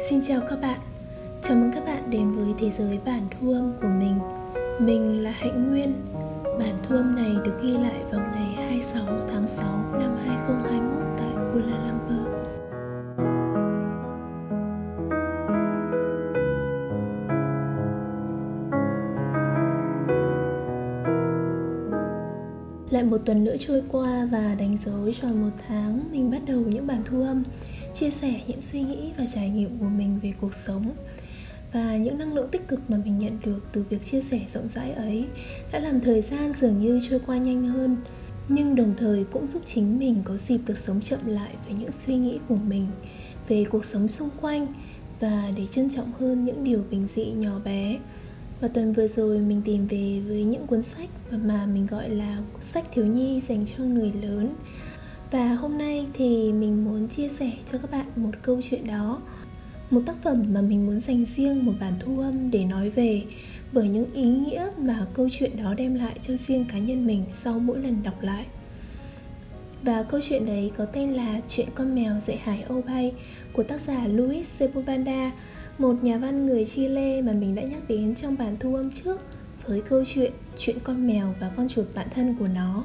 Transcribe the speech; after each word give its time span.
Xin 0.00 0.20
chào 0.28 0.40
các 0.50 0.60
bạn. 0.60 0.80
Chào 1.42 1.56
mừng 1.56 1.70
các 1.74 1.84
bạn 1.84 2.10
đến 2.10 2.32
với 2.32 2.54
thế 2.58 2.70
giới 2.70 2.98
bản 3.04 3.26
thu 3.30 3.52
âm 3.52 3.72
của 3.82 3.88
mình. 3.88 4.18
Mình 4.80 5.22
là 5.22 5.30
Hạnh 5.30 5.70
Nguyên. 5.70 5.92
Bản 6.58 6.74
thu 6.82 6.96
âm 6.96 7.16
này 7.16 7.30
được 7.44 7.58
ghi 7.62 7.70
lại 7.70 8.04
vào 8.10 8.20
ngày 8.34 8.54
26 8.56 9.04
tháng 9.28 9.44
6 9.48 9.66
năm 9.92 10.16
2021 10.26 11.02
tại 11.18 11.30
Kuala 11.52 11.88
Lumpur. 11.88 12.28
Lại 22.90 23.04
một 23.04 23.18
tuần 23.24 23.44
nữa 23.44 23.56
trôi 23.58 23.82
qua 23.88 24.28
và 24.32 24.54
đánh 24.58 24.76
dấu 24.84 25.12
tròn 25.20 25.42
một 25.42 25.56
tháng 25.68 26.00
mình 26.12 26.30
bắt 26.30 26.40
đầu 26.46 26.60
những 26.60 26.86
bản 26.86 27.02
thu 27.04 27.22
âm 27.22 27.44
chia 28.00 28.10
sẻ 28.10 28.40
những 28.46 28.60
suy 28.60 28.80
nghĩ 28.80 29.12
và 29.18 29.26
trải 29.34 29.50
nghiệm 29.50 29.78
của 29.78 29.88
mình 29.88 30.20
về 30.22 30.32
cuộc 30.40 30.54
sống. 30.54 30.92
Và 31.72 31.96
những 31.96 32.18
năng 32.18 32.34
lượng 32.34 32.48
tích 32.48 32.68
cực 32.68 32.90
mà 32.90 32.96
mình 33.04 33.18
nhận 33.18 33.38
được 33.44 33.60
từ 33.72 33.84
việc 33.90 34.02
chia 34.02 34.22
sẻ 34.22 34.40
rộng 34.54 34.68
rãi 34.68 34.92
ấy 34.92 35.24
đã 35.72 35.78
làm 35.78 36.00
thời 36.00 36.22
gian 36.22 36.52
dường 36.60 36.78
như 36.78 37.00
trôi 37.10 37.20
qua 37.26 37.36
nhanh 37.36 37.68
hơn, 37.68 37.96
nhưng 38.48 38.74
đồng 38.74 38.94
thời 38.98 39.24
cũng 39.24 39.46
giúp 39.46 39.62
chính 39.64 39.98
mình 39.98 40.16
có 40.24 40.36
dịp 40.36 40.58
được 40.66 40.78
sống 40.78 41.00
chậm 41.00 41.26
lại 41.26 41.54
với 41.66 41.74
những 41.80 41.92
suy 41.92 42.14
nghĩ 42.14 42.38
của 42.48 42.56
mình 42.56 42.86
về 43.48 43.64
cuộc 43.64 43.84
sống 43.84 44.08
xung 44.08 44.30
quanh 44.40 44.66
và 45.20 45.50
để 45.56 45.66
trân 45.66 45.90
trọng 45.90 46.12
hơn 46.18 46.44
những 46.44 46.64
điều 46.64 46.84
bình 46.90 47.06
dị 47.14 47.24
nhỏ 47.24 47.58
bé. 47.64 47.98
Và 48.60 48.68
tuần 48.68 48.92
vừa 48.92 49.08
rồi 49.08 49.38
mình 49.38 49.62
tìm 49.64 49.86
về 49.86 50.20
với 50.26 50.44
những 50.44 50.66
cuốn 50.66 50.82
sách 50.82 51.08
mà 51.30 51.66
mình 51.66 51.86
gọi 51.86 52.10
là 52.10 52.38
sách 52.62 52.84
thiếu 52.92 53.06
nhi 53.06 53.40
dành 53.40 53.66
cho 53.66 53.84
người 53.84 54.12
lớn 54.22 54.54
và 55.30 55.54
hôm 55.54 55.78
nay 55.78 56.06
thì 56.14 56.52
mình 56.52 56.84
muốn 56.84 57.08
chia 57.08 57.28
sẻ 57.28 57.52
cho 57.72 57.78
các 57.78 57.90
bạn 57.90 58.06
một 58.16 58.30
câu 58.42 58.60
chuyện 58.70 58.86
đó. 58.86 59.20
Một 59.90 60.00
tác 60.06 60.16
phẩm 60.22 60.44
mà 60.48 60.60
mình 60.60 60.86
muốn 60.86 61.00
dành 61.00 61.24
riêng 61.24 61.64
một 61.64 61.72
bản 61.80 61.92
thu 62.00 62.20
âm 62.20 62.50
để 62.50 62.64
nói 62.64 62.90
về. 62.90 63.22
Bởi 63.72 63.88
những 63.88 64.12
ý 64.14 64.24
nghĩa 64.24 64.70
mà 64.78 65.06
câu 65.14 65.28
chuyện 65.32 65.62
đó 65.62 65.74
đem 65.74 65.94
lại 65.94 66.18
cho 66.22 66.36
riêng 66.36 66.64
cá 66.72 66.78
nhân 66.78 67.06
mình 67.06 67.24
sau 67.32 67.58
mỗi 67.58 67.78
lần 67.78 68.02
đọc 68.02 68.22
lại. 68.22 68.46
Và 69.82 70.02
câu 70.02 70.20
chuyện 70.28 70.46
đấy 70.46 70.70
có 70.76 70.84
tên 70.84 71.12
là 71.12 71.40
Chuyện 71.48 71.68
con 71.74 71.94
mèo 71.94 72.20
dạy 72.20 72.36
hải 72.36 72.62
âu 72.62 72.82
bay 72.82 73.12
của 73.52 73.62
tác 73.62 73.80
giả 73.80 74.06
Luis 74.06 74.46
Sepulveda, 74.46 75.32
một 75.78 76.04
nhà 76.04 76.18
văn 76.18 76.46
người 76.46 76.64
Chile 76.64 77.22
mà 77.22 77.32
mình 77.32 77.54
đã 77.54 77.62
nhắc 77.62 77.88
đến 77.88 78.14
trong 78.14 78.36
bản 78.38 78.56
thu 78.60 78.74
âm 78.74 78.90
trước 78.90 79.20
với 79.66 79.80
câu 79.80 80.04
chuyện 80.14 80.32
Chuyện 80.56 80.76
con 80.84 81.06
mèo 81.06 81.34
và 81.40 81.50
con 81.56 81.68
chuột 81.68 81.86
bạn 81.94 82.06
thân 82.14 82.34
của 82.38 82.48
nó. 82.48 82.84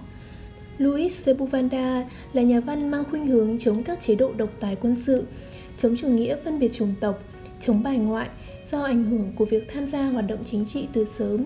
Luis 0.77 1.25
Sepulveda 1.25 2.05
là 2.33 2.41
nhà 2.41 2.59
văn 2.59 2.91
mang 2.91 3.03
khuynh 3.09 3.27
hướng 3.27 3.57
chống 3.59 3.83
các 3.83 3.99
chế 4.01 4.15
độ 4.15 4.31
độc 4.37 4.49
tài 4.59 4.75
quân 4.75 4.95
sự, 4.95 5.25
chống 5.77 5.95
chủ 5.97 6.07
nghĩa 6.07 6.35
phân 6.43 6.59
biệt 6.59 6.71
chủng 6.71 6.93
tộc, 6.99 7.23
chống 7.59 7.83
bài 7.83 7.97
ngoại 7.97 8.29
do 8.65 8.83
ảnh 8.83 9.03
hưởng 9.03 9.31
của 9.35 9.45
việc 9.45 9.71
tham 9.73 9.87
gia 9.87 10.03
hoạt 10.03 10.27
động 10.27 10.39
chính 10.45 10.65
trị 10.65 10.87
từ 10.93 11.05
sớm. 11.05 11.45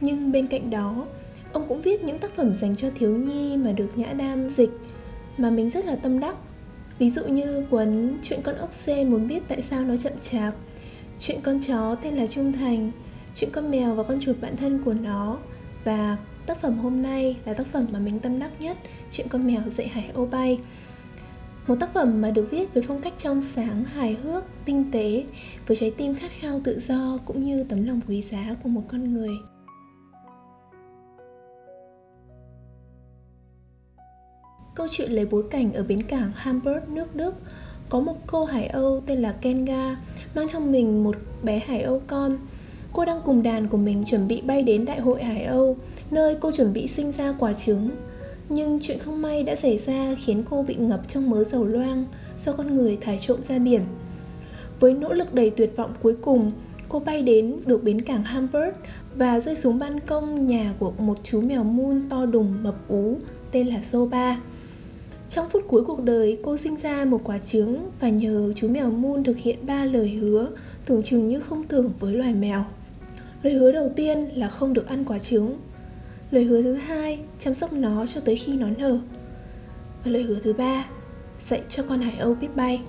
Nhưng 0.00 0.32
bên 0.32 0.46
cạnh 0.46 0.70
đó, 0.70 1.06
ông 1.52 1.68
cũng 1.68 1.82
viết 1.82 2.04
những 2.04 2.18
tác 2.18 2.34
phẩm 2.34 2.54
dành 2.54 2.76
cho 2.76 2.88
thiếu 2.94 3.16
nhi 3.16 3.56
mà 3.56 3.72
được 3.72 3.98
Nhã 3.98 4.12
Nam 4.12 4.48
dịch 4.48 4.70
mà 5.38 5.50
mình 5.50 5.70
rất 5.70 5.86
là 5.86 5.96
tâm 5.96 6.20
đắc. 6.20 6.36
Ví 6.98 7.10
dụ 7.10 7.24
như 7.24 7.64
cuốn 7.70 8.16
Chuyện 8.22 8.40
con 8.42 8.54
ốc 8.54 8.72
sên 8.72 9.10
muốn 9.10 9.28
biết 9.28 9.42
tại 9.48 9.62
sao 9.62 9.84
nó 9.84 9.96
chậm 9.96 10.12
chạp, 10.20 10.54
Chuyện 11.18 11.40
con 11.42 11.60
chó 11.60 11.94
tên 11.94 12.14
là 12.14 12.26
Trung 12.26 12.52
Thành, 12.52 12.90
Chuyện 13.34 13.50
con 13.52 13.70
mèo 13.70 13.94
và 13.94 14.02
con 14.02 14.20
chuột 14.20 14.40
bạn 14.40 14.56
thân 14.56 14.82
của 14.84 14.92
nó 14.92 15.38
và 15.84 16.16
Tác 16.46 16.60
phẩm 16.60 16.78
hôm 16.78 17.02
nay 17.02 17.36
là 17.44 17.54
tác 17.54 17.66
phẩm 17.66 17.86
mà 17.92 17.98
mình 17.98 18.20
tâm 18.20 18.38
đắc 18.38 18.50
nhất 18.60 18.76
Chuyện 19.10 19.26
con 19.28 19.46
mèo 19.46 19.62
dạy 19.66 19.88
hải 19.88 20.10
âu 20.14 20.26
bay. 20.26 20.60
Một 21.66 21.76
tác 21.80 21.92
phẩm 21.92 22.20
mà 22.20 22.30
được 22.30 22.48
viết 22.50 22.74
với 22.74 22.82
phong 22.88 23.00
cách 23.00 23.12
trong 23.18 23.40
sáng, 23.40 23.84
hài 23.84 24.14
hước, 24.14 24.44
tinh 24.64 24.84
tế 24.92 25.24
Với 25.66 25.76
trái 25.76 25.90
tim 25.96 26.14
khát 26.14 26.30
khao 26.40 26.60
tự 26.64 26.80
do 26.80 27.18
cũng 27.24 27.44
như 27.44 27.64
tấm 27.64 27.86
lòng 27.86 28.00
quý 28.08 28.22
giá 28.22 28.56
của 28.62 28.68
một 28.68 28.82
con 28.88 29.14
người. 29.14 29.30
Câu 34.74 34.86
chuyện 34.90 35.12
lấy 35.12 35.26
bối 35.26 35.44
cảnh 35.50 35.72
ở 35.72 35.82
bến 35.82 36.02
cảng 36.02 36.32
Hamburg, 36.34 36.94
nước 36.94 37.16
Đức 37.16 37.34
Có 37.88 38.00
một 38.00 38.16
cô 38.26 38.44
hải 38.44 38.66
âu 38.66 39.00
tên 39.06 39.22
là 39.22 39.32
Kenga 39.32 39.96
Mang 40.34 40.48
trong 40.48 40.72
mình 40.72 41.04
một 41.04 41.16
bé 41.42 41.58
hải 41.58 41.82
âu 41.82 42.02
con. 42.06 42.38
Cô 42.92 43.04
đang 43.04 43.20
cùng 43.24 43.42
đàn 43.42 43.68
của 43.68 43.76
mình 43.76 44.04
chuẩn 44.06 44.28
bị 44.28 44.40
bay 44.40 44.62
đến 44.62 44.84
Đại 44.84 45.00
hội 45.00 45.22
Hải 45.22 45.44
Âu 45.44 45.76
nơi 46.10 46.36
cô 46.40 46.50
chuẩn 46.50 46.72
bị 46.72 46.88
sinh 46.88 47.12
ra 47.12 47.34
quả 47.38 47.52
trứng. 47.52 47.90
Nhưng 48.48 48.78
chuyện 48.82 48.98
không 48.98 49.22
may 49.22 49.42
đã 49.42 49.56
xảy 49.56 49.78
ra 49.78 50.14
khiến 50.24 50.42
cô 50.50 50.62
bị 50.62 50.74
ngập 50.74 51.08
trong 51.08 51.30
mớ 51.30 51.44
dầu 51.44 51.64
loang 51.64 52.04
do 52.38 52.52
con 52.52 52.76
người 52.76 52.98
thải 53.00 53.18
trộm 53.18 53.42
ra 53.42 53.58
biển. 53.58 53.80
Với 54.80 54.94
nỗ 54.94 55.12
lực 55.12 55.34
đầy 55.34 55.50
tuyệt 55.50 55.76
vọng 55.76 55.90
cuối 56.02 56.16
cùng, 56.20 56.52
cô 56.88 56.98
bay 56.98 57.22
đến 57.22 57.56
được 57.66 57.82
bến 57.82 58.00
cảng 58.02 58.22
Hamburg 58.22 58.72
và 59.14 59.40
rơi 59.40 59.56
xuống 59.56 59.78
ban 59.78 60.00
công 60.00 60.46
nhà 60.46 60.74
của 60.78 60.92
một 60.98 61.18
chú 61.22 61.40
mèo 61.40 61.64
moon 61.64 62.02
to 62.10 62.26
đùng 62.26 62.62
mập 62.62 62.88
ú 62.88 63.16
tên 63.50 63.66
là 63.66 63.82
Soba. 63.82 64.40
Trong 65.30 65.48
phút 65.48 65.62
cuối 65.68 65.84
cuộc 65.84 66.04
đời, 66.04 66.38
cô 66.42 66.56
sinh 66.56 66.76
ra 66.76 67.04
một 67.04 67.20
quả 67.24 67.38
trứng 67.38 67.90
và 68.00 68.08
nhờ 68.08 68.52
chú 68.56 68.68
mèo 68.68 68.90
moon 68.90 69.24
thực 69.24 69.38
hiện 69.38 69.56
ba 69.62 69.84
lời 69.84 70.08
hứa 70.08 70.48
tưởng 70.86 71.02
chừng 71.02 71.28
như 71.28 71.40
không 71.40 71.64
tưởng 71.64 71.90
với 72.00 72.14
loài 72.14 72.34
mèo. 72.34 72.64
Lời 73.42 73.54
hứa 73.54 73.72
đầu 73.72 73.88
tiên 73.96 74.28
là 74.34 74.48
không 74.48 74.72
được 74.72 74.86
ăn 74.86 75.04
quả 75.04 75.18
trứng 75.18 75.58
Lời 76.30 76.44
hứa 76.44 76.62
thứ 76.62 76.74
hai, 76.74 77.18
chăm 77.38 77.54
sóc 77.54 77.72
nó 77.72 78.06
cho 78.06 78.20
tới 78.20 78.36
khi 78.36 78.52
nó 78.52 78.66
nở. 78.78 78.98
Và 80.04 80.10
lời 80.10 80.22
hứa 80.22 80.38
thứ 80.38 80.52
ba, 80.52 80.86
dạy 81.40 81.60
cho 81.68 81.82
con 81.88 82.00
hải 82.00 82.18
âu 82.18 82.34
biết 82.34 82.56
bay. 82.56 82.80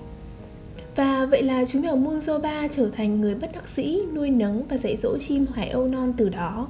Và 0.96 1.26
vậy 1.26 1.42
là 1.42 1.64
chú 1.64 1.80
mèo 1.82 1.96
Munzo 1.96 2.40
ba 2.40 2.68
trở 2.68 2.90
thành 2.90 3.20
người 3.20 3.34
bất 3.34 3.52
đắc 3.52 3.68
dĩ 3.68 3.98
nuôi 4.14 4.30
nấng 4.30 4.66
và 4.68 4.76
dạy 4.76 4.96
dỗ 4.96 5.18
chim 5.18 5.46
hải 5.54 5.68
âu 5.68 5.88
non 5.88 6.12
từ 6.16 6.28
đó. 6.28 6.68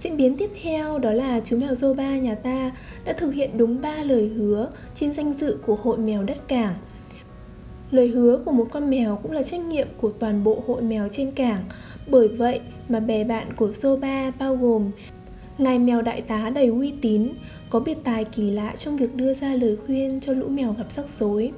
Diễn 0.00 0.16
biến 0.16 0.36
tiếp 0.36 0.50
theo 0.62 0.98
đó 0.98 1.12
là 1.12 1.40
chú 1.44 1.58
mèo 1.58 1.72
Zoba 1.72 2.20
nhà 2.20 2.34
ta 2.34 2.72
đã 3.04 3.12
thực 3.12 3.34
hiện 3.34 3.50
đúng 3.56 3.80
ba 3.80 3.96
lời 3.96 4.28
hứa 4.28 4.70
trên 4.94 5.12
danh 5.12 5.32
dự 5.32 5.58
của 5.66 5.76
hội 5.76 5.98
mèo 5.98 6.22
đất 6.22 6.48
cảng. 6.48 6.74
Lời 7.90 8.08
hứa 8.08 8.42
của 8.44 8.52
một 8.52 8.66
con 8.70 8.90
mèo 8.90 9.18
cũng 9.22 9.32
là 9.32 9.42
trách 9.42 9.60
nhiệm 9.60 9.88
của 10.00 10.12
toàn 10.18 10.44
bộ 10.44 10.62
hội 10.66 10.82
mèo 10.82 11.08
trên 11.12 11.30
cảng. 11.30 11.64
Bởi 12.06 12.28
vậy 12.28 12.60
mà 12.88 13.00
bè 13.00 13.24
bạn 13.24 13.52
của 13.56 13.72
Soba 13.72 14.30
bao 14.38 14.56
gồm 14.56 14.90
Ngài 15.58 15.78
mèo 15.78 16.02
đại 16.02 16.20
tá 16.20 16.50
đầy 16.50 16.66
uy 16.66 16.94
tín, 17.00 17.28
có 17.70 17.80
biệt 17.80 17.98
tài 18.04 18.24
kỳ 18.24 18.50
lạ 18.50 18.72
trong 18.76 18.96
việc 18.96 19.14
đưa 19.14 19.34
ra 19.34 19.54
lời 19.54 19.76
khuyên 19.86 20.20
cho 20.20 20.32
lũ 20.32 20.48
mèo 20.48 20.72
gặp 20.72 20.92
rắc 20.92 21.08
rối. 21.08 21.52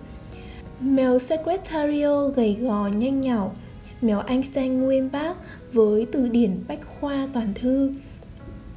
Mèo 0.81 1.19
Secretario 1.19 2.28
gầy 2.28 2.56
gò 2.60 2.88
nhanh 2.88 3.20
nhảu, 3.20 3.54
mèo 4.03 4.20
Einstein 4.20 4.81
nguyên 4.81 5.10
bác 5.12 5.34
với 5.72 6.06
từ 6.12 6.28
điển 6.28 6.50
bách 6.69 6.81
khoa 7.00 7.28
toàn 7.32 7.54
thư 7.54 7.93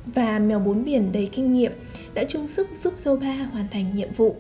và 0.06 0.40
mèo 0.40 0.60
bốn 0.60 0.84
biển 0.84 1.12
đầy 1.12 1.30
kinh 1.32 1.54
nghiệm 1.54 1.72
đã 2.14 2.24
chung 2.24 2.48
sức 2.48 2.68
giúp 2.76 2.94
Zoba 2.98 3.50
hoàn 3.52 3.68
thành 3.72 3.86
nhiệm 3.96 4.10
vụ. 4.14 4.36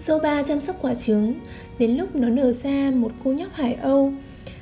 Zoba 0.00 0.44
chăm 0.44 0.60
sóc 0.60 0.76
quả 0.82 0.94
trứng, 0.94 1.34
đến 1.78 1.96
lúc 1.96 2.16
nó 2.16 2.28
nở 2.28 2.52
ra 2.52 2.90
một 2.94 3.12
cô 3.24 3.32
nhóc 3.32 3.52
Hải 3.52 3.74
Âu 3.74 4.12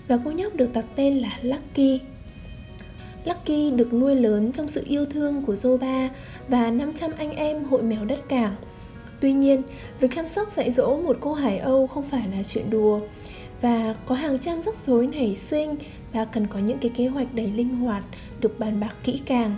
và 0.08 0.18
cô 0.24 0.30
nhóc 0.30 0.54
được 0.54 0.72
đặt 0.72 0.84
tên 0.96 1.18
là 1.18 1.38
Lucky. 1.42 2.00
Lucky 3.24 3.70
được 3.70 3.92
nuôi 3.92 4.14
lớn 4.14 4.52
trong 4.52 4.68
sự 4.68 4.82
yêu 4.86 5.06
thương 5.06 5.42
của 5.42 5.54
Zoba 5.54 6.08
và 6.48 6.70
500 6.70 7.10
anh 7.18 7.32
em 7.32 7.64
hội 7.64 7.82
mèo 7.82 8.04
đất 8.04 8.28
cảng. 8.28 8.54
Tuy 9.20 9.32
nhiên, 9.32 9.62
việc 10.00 10.08
chăm 10.14 10.26
sóc 10.26 10.52
dạy 10.52 10.72
dỗ 10.72 10.96
một 10.96 11.16
cô 11.20 11.32
Hải 11.34 11.58
Âu 11.58 11.86
không 11.86 12.08
phải 12.10 12.24
là 12.36 12.42
chuyện 12.42 12.70
đùa 12.70 13.00
và 13.60 13.94
có 14.06 14.14
hàng 14.14 14.38
trăm 14.38 14.62
rắc 14.62 14.74
rối 14.86 15.06
nảy 15.06 15.36
sinh 15.36 15.76
và 16.12 16.24
cần 16.24 16.46
có 16.46 16.58
những 16.58 16.78
cái 16.78 16.90
kế 16.96 17.06
hoạch 17.06 17.34
đầy 17.34 17.46
linh 17.46 17.76
hoạt 17.76 18.04
được 18.40 18.58
bàn 18.58 18.80
bạc 18.80 18.94
kỹ 19.04 19.20
càng. 19.26 19.56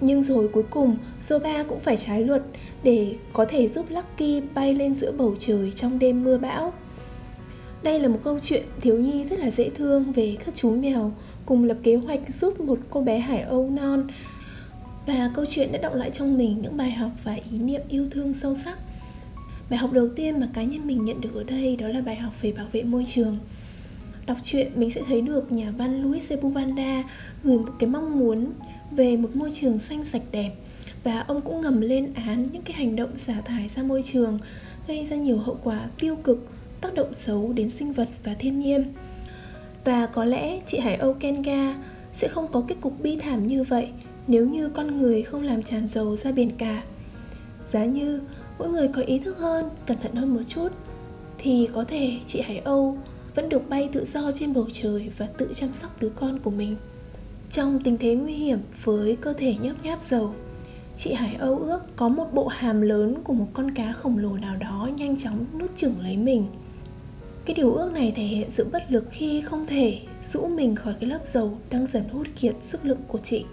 Nhưng 0.00 0.22
rồi 0.22 0.48
cuối 0.48 0.64
cùng, 0.70 0.96
Zoba 1.22 1.64
cũng 1.68 1.80
phải 1.80 1.96
trái 1.96 2.22
luật 2.22 2.42
để 2.82 3.14
có 3.32 3.44
thể 3.44 3.68
giúp 3.68 3.86
Lucky 3.90 4.42
bay 4.54 4.74
lên 4.74 4.94
giữa 4.94 5.12
bầu 5.12 5.34
trời 5.38 5.72
trong 5.72 5.98
đêm 5.98 6.24
mưa 6.24 6.38
bão. 6.38 6.72
Đây 7.84 8.00
là 8.00 8.08
một 8.08 8.18
câu 8.24 8.38
chuyện 8.40 8.62
thiếu 8.80 8.98
nhi 8.98 9.24
rất 9.24 9.38
là 9.38 9.50
dễ 9.50 9.70
thương 9.70 10.12
về 10.12 10.36
các 10.44 10.54
chú 10.54 10.70
mèo 10.70 11.12
cùng 11.46 11.64
lập 11.64 11.76
kế 11.82 11.96
hoạch 11.96 12.20
giúp 12.28 12.60
một 12.60 12.78
cô 12.90 13.00
bé 13.00 13.18
Hải 13.18 13.40
Âu 13.40 13.70
non. 13.70 14.06
Và 15.06 15.30
câu 15.34 15.44
chuyện 15.48 15.72
đã 15.72 15.78
động 15.78 15.94
lại 15.94 16.10
trong 16.10 16.38
mình 16.38 16.58
những 16.62 16.76
bài 16.76 16.90
học 16.90 17.10
và 17.24 17.34
ý 17.52 17.58
niệm 17.58 17.80
yêu 17.88 18.08
thương 18.10 18.34
sâu 18.34 18.54
sắc. 18.54 18.78
Bài 19.70 19.78
học 19.78 19.92
đầu 19.92 20.08
tiên 20.16 20.40
mà 20.40 20.48
cá 20.54 20.62
nhân 20.62 20.86
mình 20.86 21.04
nhận 21.04 21.20
được 21.20 21.34
ở 21.34 21.44
đây 21.44 21.76
đó 21.76 21.88
là 21.88 22.00
bài 22.00 22.16
học 22.16 22.32
về 22.42 22.52
bảo 22.52 22.66
vệ 22.72 22.82
môi 22.82 23.06
trường. 23.14 23.38
Đọc 24.26 24.38
truyện, 24.42 24.72
mình 24.74 24.90
sẽ 24.90 25.00
thấy 25.08 25.20
được 25.20 25.52
nhà 25.52 25.72
văn 25.78 26.02
Luis 26.02 26.28
Sepulveda 26.28 27.02
gửi 27.42 27.58
một 27.58 27.72
cái 27.78 27.90
mong 27.90 28.18
muốn 28.18 28.52
về 28.90 29.16
một 29.16 29.36
môi 29.36 29.50
trường 29.50 29.78
xanh 29.78 30.04
sạch 30.04 30.22
đẹp. 30.32 30.50
Và 31.04 31.20
ông 31.20 31.40
cũng 31.40 31.60
ngầm 31.60 31.80
lên 31.80 32.14
án 32.14 32.46
những 32.52 32.62
cái 32.62 32.76
hành 32.76 32.96
động 32.96 33.18
xả 33.18 33.40
thải 33.40 33.68
ra 33.68 33.82
môi 33.82 34.02
trường, 34.02 34.38
gây 34.88 35.04
ra 35.04 35.16
nhiều 35.16 35.38
hậu 35.38 35.58
quả 35.62 35.88
tiêu 35.98 36.16
cực 36.16 36.48
tác 36.84 36.94
động 36.94 37.14
xấu 37.14 37.52
đến 37.52 37.70
sinh 37.70 37.92
vật 37.92 38.08
và 38.24 38.34
thiên 38.34 38.60
nhiên. 38.60 38.92
Và 39.84 40.06
có 40.06 40.24
lẽ 40.24 40.60
chị 40.66 40.78
Hải 40.78 40.94
Âu 40.94 41.14
Kenga 41.14 41.74
sẽ 42.14 42.28
không 42.28 42.48
có 42.52 42.64
kết 42.68 42.74
cục 42.80 43.00
bi 43.00 43.16
thảm 43.16 43.46
như 43.46 43.62
vậy 43.62 43.88
nếu 44.26 44.48
như 44.48 44.68
con 44.68 44.98
người 44.98 45.22
không 45.22 45.42
làm 45.42 45.62
tràn 45.62 45.88
dầu 45.88 46.16
ra 46.16 46.32
biển 46.32 46.50
cả. 46.58 46.82
Giá 47.66 47.84
như 47.84 48.20
mỗi 48.58 48.68
người 48.68 48.88
có 48.88 49.02
ý 49.02 49.18
thức 49.18 49.38
hơn, 49.38 49.68
cẩn 49.86 49.98
thận 49.98 50.14
hơn 50.14 50.34
một 50.34 50.42
chút 50.46 50.68
thì 51.38 51.68
có 51.74 51.84
thể 51.84 52.12
chị 52.26 52.40
Hải 52.40 52.58
Âu 52.58 52.98
vẫn 53.34 53.48
được 53.48 53.68
bay 53.68 53.88
tự 53.92 54.04
do 54.04 54.32
trên 54.32 54.52
bầu 54.52 54.66
trời 54.72 55.10
và 55.18 55.26
tự 55.26 55.52
chăm 55.54 55.74
sóc 55.74 56.00
đứa 56.00 56.10
con 56.10 56.38
của 56.38 56.50
mình. 56.50 56.76
Trong 57.50 57.80
tình 57.84 57.98
thế 57.98 58.14
nguy 58.14 58.34
hiểm 58.34 58.58
với 58.84 59.16
cơ 59.16 59.32
thể 59.32 59.54
nhấp 59.62 59.84
nháp 59.84 60.02
dầu 60.02 60.34
chị 60.96 61.12
hải 61.12 61.34
âu 61.34 61.58
ước 61.58 61.96
có 61.96 62.08
một 62.08 62.26
bộ 62.32 62.46
hàm 62.46 62.80
lớn 62.80 63.14
của 63.24 63.32
một 63.32 63.46
con 63.52 63.70
cá 63.70 63.92
khổng 63.92 64.18
lồ 64.18 64.36
nào 64.36 64.56
đó 64.56 64.88
nhanh 64.96 65.16
chóng 65.16 65.44
nuốt 65.58 65.76
chửng 65.76 65.94
lấy 66.00 66.16
mình 66.16 66.46
cái 67.44 67.54
điều 67.54 67.74
ước 67.74 67.92
này 67.92 68.12
thể 68.16 68.22
hiện 68.22 68.50
sự 68.50 68.68
bất 68.72 68.92
lực 68.92 69.04
khi 69.10 69.40
không 69.40 69.66
thể 69.66 70.00
rũ 70.22 70.48
mình 70.48 70.76
khỏi 70.76 70.94
cái 71.00 71.10
lớp 71.10 71.20
dầu 71.24 71.58
đang 71.70 71.86
dần 71.86 72.04
hút 72.12 72.26
kiệt 72.40 72.54
sức 72.60 72.84
lực 72.84 72.98
của 73.08 73.18
chị. 73.18 73.44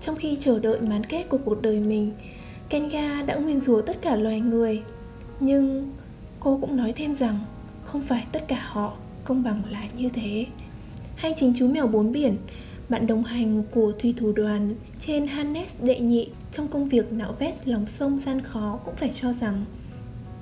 Trong 0.00 0.16
khi 0.16 0.36
chờ 0.40 0.58
đợi 0.58 0.80
mán 0.80 1.04
kết 1.04 1.28
của 1.28 1.38
cuộc 1.44 1.62
đời 1.62 1.80
mình 1.80 2.12
kenga 2.68 3.22
đã 3.22 3.34
nguyên 3.34 3.60
rủa 3.60 3.82
tất 3.82 4.02
cả 4.02 4.16
loài 4.16 4.40
người. 4.40 4.82
Nhưng 5.40 5.92
cô 6.40 6.58
cũng 6.60 6.76
nói 6.76 6.92
thêm 6.96 7.14
rằng 7.14 7.38
không 7.84 8.02
phải 8.02 8.26
tất 8.32 8.48
cả 8.48 8.62
họ 8.66 8.96
công 9.24 9.42
bằng 9.42 9.62
là 9.70 9.84
như 9.96 10.08
thế. 10.08 10.46
Hay 11.16 11.34
chính 11.36 11.52
chú 11.56 11.68
mèo 11.68 11.86
bốn 11.86 12.12
biển, 12.12 12.36
bạn 12.88 13.06
đồng 13.06 13.24
hành 13.24 13.62
của 13.70 13.92
thủy 13.98 14.14
thủ 14.16 14.32
đoàn 14.32 14.74
trên 15.00 15.26
Hannes 15.26 15.82
đệ 15.82 16.00
nhị 16.00 16.28
trong 16.52 16.68
công 16.68 16.88
việc 16.88 17.12
nạo 17.12 17.34
vét 17.38 17.68
lòng 17.68 17.86
sông 17.86 18.18
gian 18.18 18.40
khó 18.40 18.78
cũng 18.84 18.96
phải 18.96 19.10
cho 19.12 19.32
rằng 19.32 19.64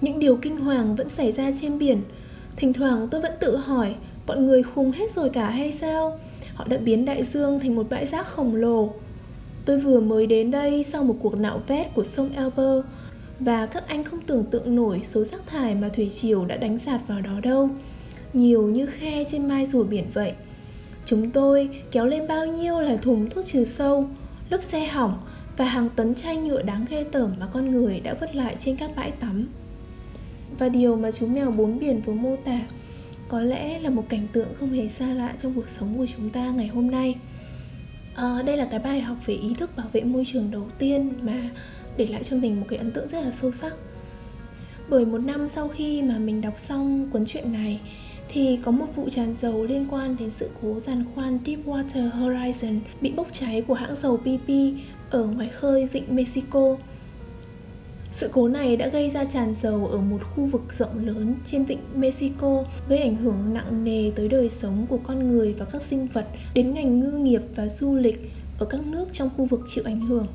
những 0.01 0.19
điều 0.19 0.37
kinh 0.37 0.57
hoàng 0.57 0.97
vẫn 0.97 1.09
xảy 1.09 1.33
ra 1.33 1.51
trên 1.61 1.79
biển 1.79 2.03
thỉnh 2.59 2.73
thoảng 2.73 3.09
tôi 3.11 3.21
vẫn 3.21 3.33
tự 3.41 3.57
hỏi, 3.57 3.95
bọn 4.27 4.47
người 4.47 4.63
khùng 4.63 4.93
hết 4.93 5.11
rồi 5.11 5.31
cả 5.31 5.51
hay 5.51 5.73
sao? 5.73 6.19
Họ 6.55 6.65
đã 6.69 6.77
biến 6.77 7.05
đại 7.05 7.25
dương 7.25 7.61
thành 7.61 7.75
một 7.75 7.87
bãi 7.91 8.07
rác 8.07 8.27
khổng 8.27 8.55
lồ. 8.55 8.93
Tôi 9.65 9.79
vừa 9.79 10.01
mới 10.01 10.27
đến 10.27 10.51
đây 10.51 10.83
sau 10.83 11.05
một 11.05 11.17
cuộc 11.21 11.39
nạo 11.39 11.63
vét 11.67 11.95
của 11.95 12.05
sông 12.05 12.33
Elber, 12.33 12.85
và 13.41 13.67
các 13.67 13.89
anh 13.89 14.05
không 14.05 14.21
tưởng 14.21 14.45
tượng 14.45 14.77
nổi 14.77 15.01
số 15.05 15.25
rác 15.25 15.47
thải 15.47 15.75
mà 15.75 15.89
thủy 15.89 16.11
triều 16.11 16.45
đã 16.45 16.57
đánh 16.57 16.79
sạt 16.79 17.01
vào 17.07 17.21
đó 17.21 17.41
đâu. 17.43 17.71
Nhiều 18.33 18.63
như 18.63 18.87
khe 18.87 19.25
trên 19.25 19.49
mai 19.49 19.67
rùa 19.67 19.85
biển 19.85 20.05
vậy. 20.15 20.33
Chúng 21.05 21.31
tôi 21.31 21.69
kéo 21.91 22.07
lên 22.07 22.27
bao 22.29 22.47
nhiêu 22.47 22.81
là 22.81 22.97
thùng 22.97 23.31
thuốc 23.31 23.47
trừ 23.47 23.65
sâu, 23.65 24.09
lốp 24.51 24.63
xe 24.63 24.85
hỏng 24.85 25.19
và 25.57 25.65
hàng 25.65 25.89
tấn 25.97 26.15
chai 26.15 26.37
nhựa 26.37 26.63
đáng 26.63 26.85
ghê 26.91 27.05
tởm 27.13 27.31
mà 27.41 27.47
con 27.53 27.71
người 27.71 28.01
đã 28.01 28.15
vứt 28.21 28.35
lại 28.35 28.57
trên 28.59 28.77
các 28.77 28.91
bãi 28.97 29.11
tắm 29.11 29.49
và 30.59 30.69
điều 30.69 30.97
mà 30.97 31.11
chú 31.11 31.27
mèo 31.27 31.51
bốn 31.51 31.79
biển 31.79 32.01
vừa 32.01 32.13
mô 32.13 32.37
tả 32.37 32.61
có 33.29 33.41
lẽ 33.41 33.79
là 33.79 33.91
một 33.91 34.05
cảnh 34.09 34.27
tượng 34.33 34.49
không 34.55 34.73
hề 34.73 34.89
xa 34.89 35.07
lạ 35.07 35.35
trong 35.39 35.53
cuộc 35.55 35.69
sống 35.69 35.99
của 35.99 36.07
chúng 36.17 36.31
ta 36.31 36.51
ngày 36.51 36.67
hôm 36.67 36.91
nay 36.91 37.15
à, 38.15 38.43
đây 38.47 38.57
là 38.57 38.69
cái 38.71 38.81
bài 38.81 39.01
học 39.01 39.17
về 39.27 39.35
ý 39.35 39.55
thức 39.55 39.77
bảo 39.77 39.87
vệ 39.93 40.01
môi 40.01 40.25
trường 40.33 40.51
đầu 40.51 40.67
tiên 40.79 41.13
mà 41.23 41.51
để 41.97 42.07
lại 42.07 42.25
cho 42.25 42.37
mình 42.37 42.61
một 42.61 42.67
cái 42.69 42.79
ấn 42.79 42.91
tượng 42.91 43.09
rất 43.09 43.25
là 43.25 43.31
sâu 43.31 43.53
sắc 43.53 43.75
bởi 44.89 45.05
một 45.05 45.19
năm 45.19 45.49
sau 45.49 45.69
khi 45.69 46.03
mà 46.03 46.19
mình 46.19 46.41
đọc 46.41 46.59
xong 46.59 47.11
cuốn 47.13 47.25
truyện 47.27 47.53
này 47.53 47.81
thì 48.29 48.59
có 48.65 48.71
một 48.71 48.87
vụ 48.97 49.09
tràn 49.09 49.35
dầu 49.41 49.65
liên 49.65 49.87
quan 49.91 50.17
đến 50.17 50.31
sự 50.31 50.51
cố 50.63 50.79
giàn 50.79 51.05
khoan 51.15 51.39
Deepwater 51.45 52.11
Horizon 52.11 52.79
bị 53.01 53.13
bốc 53.13 53.29
cháy 53.33 53.63
của 53.63 53.75
hãng 53.75 53.97
dầu 53.97 54.17
BP 54.17 54.51
ở 55.11 55.27
ngoài 55.27 55.49
khơi 55.49 55.87
vịnh 55.87 56.17
Mexico. 56.17 56.77
Sự 58.13 58.31
cố 58.33 58.49
này 58.49 58.77
đã 58.77 58.89
gây 58.89 59.11
ra 59.11 59.25
tràn 59.25 59.55
dầu 59.55 59.87
ở 59.87 59.99
một 59.99 60.19
khu 60.35 60.45
vực 60.45 60.63
rộng 60.79 61.07
lớn 61.07 61.35
trên 61.45 61.65
vịnh 61.65 61.79
Mexico, 61.95 62.65
gây 62.89 62.99
ảnh 62.99 63.17
hưởng 63.17 63.55
nặng 63.55 63.85
nề 63.85 64.11
tới 64.17 64.29
đời 64.29 64.51
sống 64.51 64.87
của 64.89 64.99
con 65.07 65.29
người 65.29 65.55
và 65.59 65.65
các 65.65 65.83
sinh 65.83 66.07
vật, 66.07 66.27
đến 66.55 66.75
ngành 66.75 67.01
ngư 67.01 67.11
nghiệp 67.11 67.43
và 67.55 67.69
du 67.69 67.97
lịch 67.97 68.31
ở 68.59 68.67
các 68.67 68.87
nước 68.87 69.07
trong 69.13 69.31
khu 69.37 69.45
vực 69.45 69.61
chịu 69.75 69.85
ảnh 69.87 70.01
hưởng. 70.01 70.27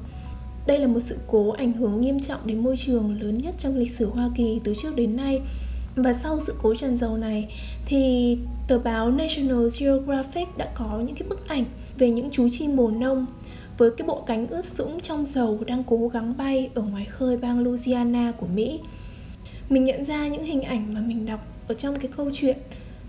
Đây 0.68 0.80
là 0.80 0.88
một 0.88 1.00
sự 1.00 1.18
cố 1.28 1.50
ảnh 1.50 1.74
hưởng 1.74 2.02
nghiêm 2.02 2.20
trọng 2.20 2.48
đến 2.48 2.60
môi 2.60 2.76
trường 2.78 3.22
lớn 3.22 3.38
nhất 3.38 3.56
trong 3.58 3.78
lịch 3.78 3.92
sử 3.92 4.10
Hoa 4.10 4.32
Kỳ 4.36 4.60
từ 4.64 4.74
trước 4.82 4.96
đến 4.96 5.16
nay. 5.16 5.42
Và 5.96 6.14
sau 6.14 6.40
sự 6.40 6.54
cố 6.62 6.76
tràn 6.76 6.98
dầu 6.98 7.18
này 7.18 7.54
thì 7.86 8.38
tờ 8.68 8.80
báo 8.80 9.12
National 9.12 9.68
Geographic 9.80 10.58
đã 10.58 10.72
có 10.76 11.02
những 11.06 11.16
cái 11.16 11.28
bức 11.28 11.48
ảnh 11.48 11.64
về 11.98 12.10
những 12.10 12.30
chú 12.32 12.48
chim 12.52 12.76
bồ 12.76 12.90
nông 12.90 13.26
với 13.78 13.92
cái 13.98 14.08
bộ 14.08 14.22
cánh 14.22 14.48
ướt 14.48 14.66
sũng 14.66 15.00
trong 15.00 15.26
dầu 15.26 15.60
đang 15.68 15.84
cố 15.84 16.08
gắng 16.08 16.38
bay 16.38 16.70
ở 16.74 16.82
ngoài 16.82 17.06
khơi 17.06 17.38
bang 17.38 17.60
Louisiana 17.60 18.32
của 18.38 18.48
Mỹ. 18.56 18.80
Mình 19.70 19.84
nhận 19.86 20.04
ra 20.04 20.28
những 20.28 20.44
hình 20.44 20.62
ảnh 20.62 20.94
mà 20.94 21.02
mình 21.02 21.26
đọc 21.26 21.48
ở 21.68 21.74
trong 21.74 22.00
cái 22.00 22.12
câu 22.18 22.30
chuyện 22.34 22.58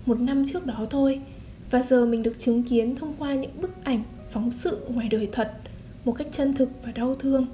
một 0.05 0.19
năm 0.19 0.43
trước 0.45 0.65
đó 0.65 0.85
thôi 0.89 1.21
và 1.71 1.81
giờ 1.81 2.05
mình 2.05 2.23
được 2.23 2.39
chứng 2.39 2.63
kiến 2.63 2.95
thông 2.95 3.13
qua 3.19 3.33
những 3.33 3.61
bức 3.61 3.83
ảnh 3.83 4.03
phóng 4.31 4.51
sự 4.51 4.85
ngoài 4.89 5.07
đời 5.09 5.29
thật 5.31 5.51
một 6.05 6.11
cách 6.11 6.27
chân 6.31 6.53
thực 6.53 6.69
và 6.85 6.91
đau 6.91 7.15
thương 7.15 7.47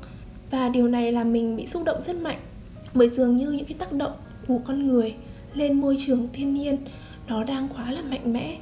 và 0.52 0.70
điều 0.70 0.88
này 0.88 1.12
làm 1.12 1.34
mình 1.34 1.56
bị 1.56 1.68
xúc 1.68 1.84
động 1.86 2.02
rất 2.02 2.16
mạnh, 2.16 2.40
bởi 2.94 3.10
dường 3.10 3.38
như 3.38 3.52
những 3.52 3.66
cái 3.66 3.78
tác 3.80 3.94
động 3.94 4.12
của 4.48 4.60
con 4.66 4.88
người 4.88 5.16
lên 5.54 5.82
môi 5.82 5.98
trường 6.00 6.28
thiên 6.34 6.54
nhiên 6.54 6.78
nó 7.28 7.44
đang 7.44 7.68
quá 7.76 7.92
là 7.92 8.02
mạnh 8.02 8.34
mẽ 8.34 8.58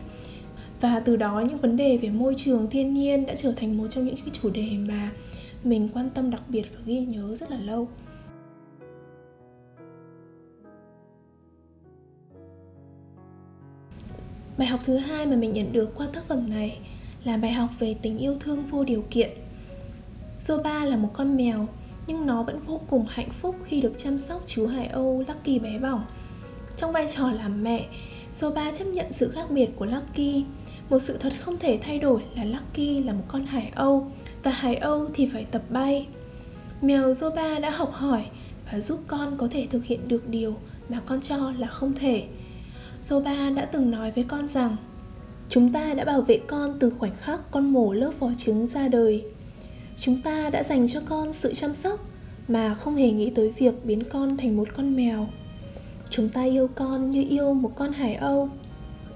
và 0.81 1.01
từ 1.05 1.15
đó 1.15 1.43
những 1.49 1.57
vấn 1.57 1.77
đề 1.77 1.97
về 1.97 2.09
môi 2.09 2.35
trường 2.37 2.69
thiên 2.69 2.93
nhiên 2.93 3.25
đã 3.25 3.35
trở 3.35 3.51
thành 3.51 3.77
một 3.77 3.87
trong 3.89 4.05
những 4.05 4.15
cái 4.15 4.29
chủ 4.41 4.49
đề 4.49 4.69
mà 4.87 5.11
mình 5.63 5.89
quan 5.93 6.09
tâm 6.09 6.31
đặc 6.31 6.41
biệt 6.47 6.63
và 6.75 6.79
ghi 6.85 6.99
nhớ 6.99 7.35
rất 7.35 7.51
là 7.51 7.57
lâu 7.57 7.87
bài 14.57 14.67
học 14.67 14.79
thứ 14.85 14.97
hai 14.97 15.25
mà 15.25 15.35
mình 15.35 15.53
nhận 15.53 15.73
được 15.73 15.95
qua 15.95 16.07
tác 16.13 16.27
phẩm 16.27 16.49
này 16.49 16.79
là 17.23 17.37
bài 17.37 17.51
học 17.51 17.69
về 17.79 17.95
tình 18.01 18.17
yêu 18.17 18.37
thương 18.39 18.65
vô 18.65 18.83
điều 18.83 19.03
kiện 19.09 19.29
Zoba 20.39 20.85
là 20.85 20.97
một 20.97 21.09
con 21.13 21.37
mèo 21.37 21.67
nhưng 22.09 22.25
nó 22.25 22.43
vẫn 22.43 22.59
vô 22.65 22.81
cùng 22.89 23.05
hạnh 23.09 23.29
phúc 23.29 23.55
khi 23.63 23.81
được 23.81 23.93
chăm 23.97 24.17
sóc 24.17 24.43
chú 24.45 24.67
Hải 24.67 24.87
Âu 24.87 25.23
Lucky 25.27 25.59
bé 25.59 25.79
bỏng. 25.79 26.01
Trong 26.77 26.91
vai 26.91 27.07
trò 27.15 27.31
làm 27.31 27.63
mẹ, 27.63 27.85
Zoba 28.33 28.71
chấp 28.73 28.85
nhận 28.85 29.13
sự 29.13 29.31
khác 29.31 29.45
biệt 29.49 29.69
của 29.75 29.85
Lucky. 29.85 30.43
Một 30.89 30.99
sự 30.99 31.17
thật 31.17 31.33
không 31.41 31.59
thể 31.59 31.79
thay 31.81 31.99
đổi 31.99 32.21
là 32.35 32.43
Lucky 32.43 33.03
là 33.03 33.13
một 33.13 33.23
con 33.27 33.45
Hải 33.45 33.71
Âu, 33.75 34.11
và 34.43 34.51
Hải 34.51 34.75
Âu 34.75 35.07
thì 35.13 35.29
phải 35.33 35.45
tập 35.51 35.61
bay. 35.69 36.07
Mèo 36.81 37.11
Zoba 37.11 37.61
đã 37.61 37.69
học 37.69 37.91
hỏi 37.93 38.25
và 38.71 38.79
giúp 38.79 38.99
con 39.07 39.37
có 39.37 39.47
thể 39.51 39.67
thực 39.69 39.85
hiện 39.85 40.07
được 40.07 40.29
điều 40.29 40.55
mà 40.89 41.01
con 41.05 41.21
cho 41.21 41.53
là 41.57 41.67
không 41.67 41.93
thể. 41.93 42.23
Zoba 43.03 43.55
đã 43.55 43.65
từng 43.65 43.91
nói 43.91 44.11
với 44.11 44.23
con 44.23 44.47
rằng, 44.47 44.75
Chúng 45.49 45.71
ta 45.71 45.93
đã 45.93 46.05
bảo 46.05 46.21
vệ 46.21 46.39
con 46.47 46.77
từ 46.79 46.89
khoảnh 46.89 47.15
khắc 47.15 47.51
con 47.51 47.73
mổ 47.73 47.93
lớp 47.93 48.11
vỏ 48.19 48.29
trứng 48.37 48.67
ra 48.67 48.87
đời 48.87 49.23
chúng 49.99 50.21
ta 50.21 50.49
đã 50.49 50.63
dành 50.63 50.87
cho 50.87 51.01
con 51.05 51.33
sự 51.33 51.53
chăm 51.53 51.73
sóc 51.73 51.99
mà 52.47 52.75
không 52.75 52.95
hề 52.95 53.11
nghĩ 53.11 53.29
tới 53.29 53.53
việc 53.57 53.85
biến 53.85 54.03
con 54.11 54.37
thành 54.37 54.57
một 54.57 54.67
con 54.77 54.95
mèo 54.95 55.27
chúng 56.09 56.29
ta 56.29 56.43
yêu 56.43 56.69
con 56.75 57.09
như 57.09 57.25
yêu 57.29 57.53
một 57.53 57.71
con 57.75 57.91
hải 57.93 58.15
âu 58.15 58.49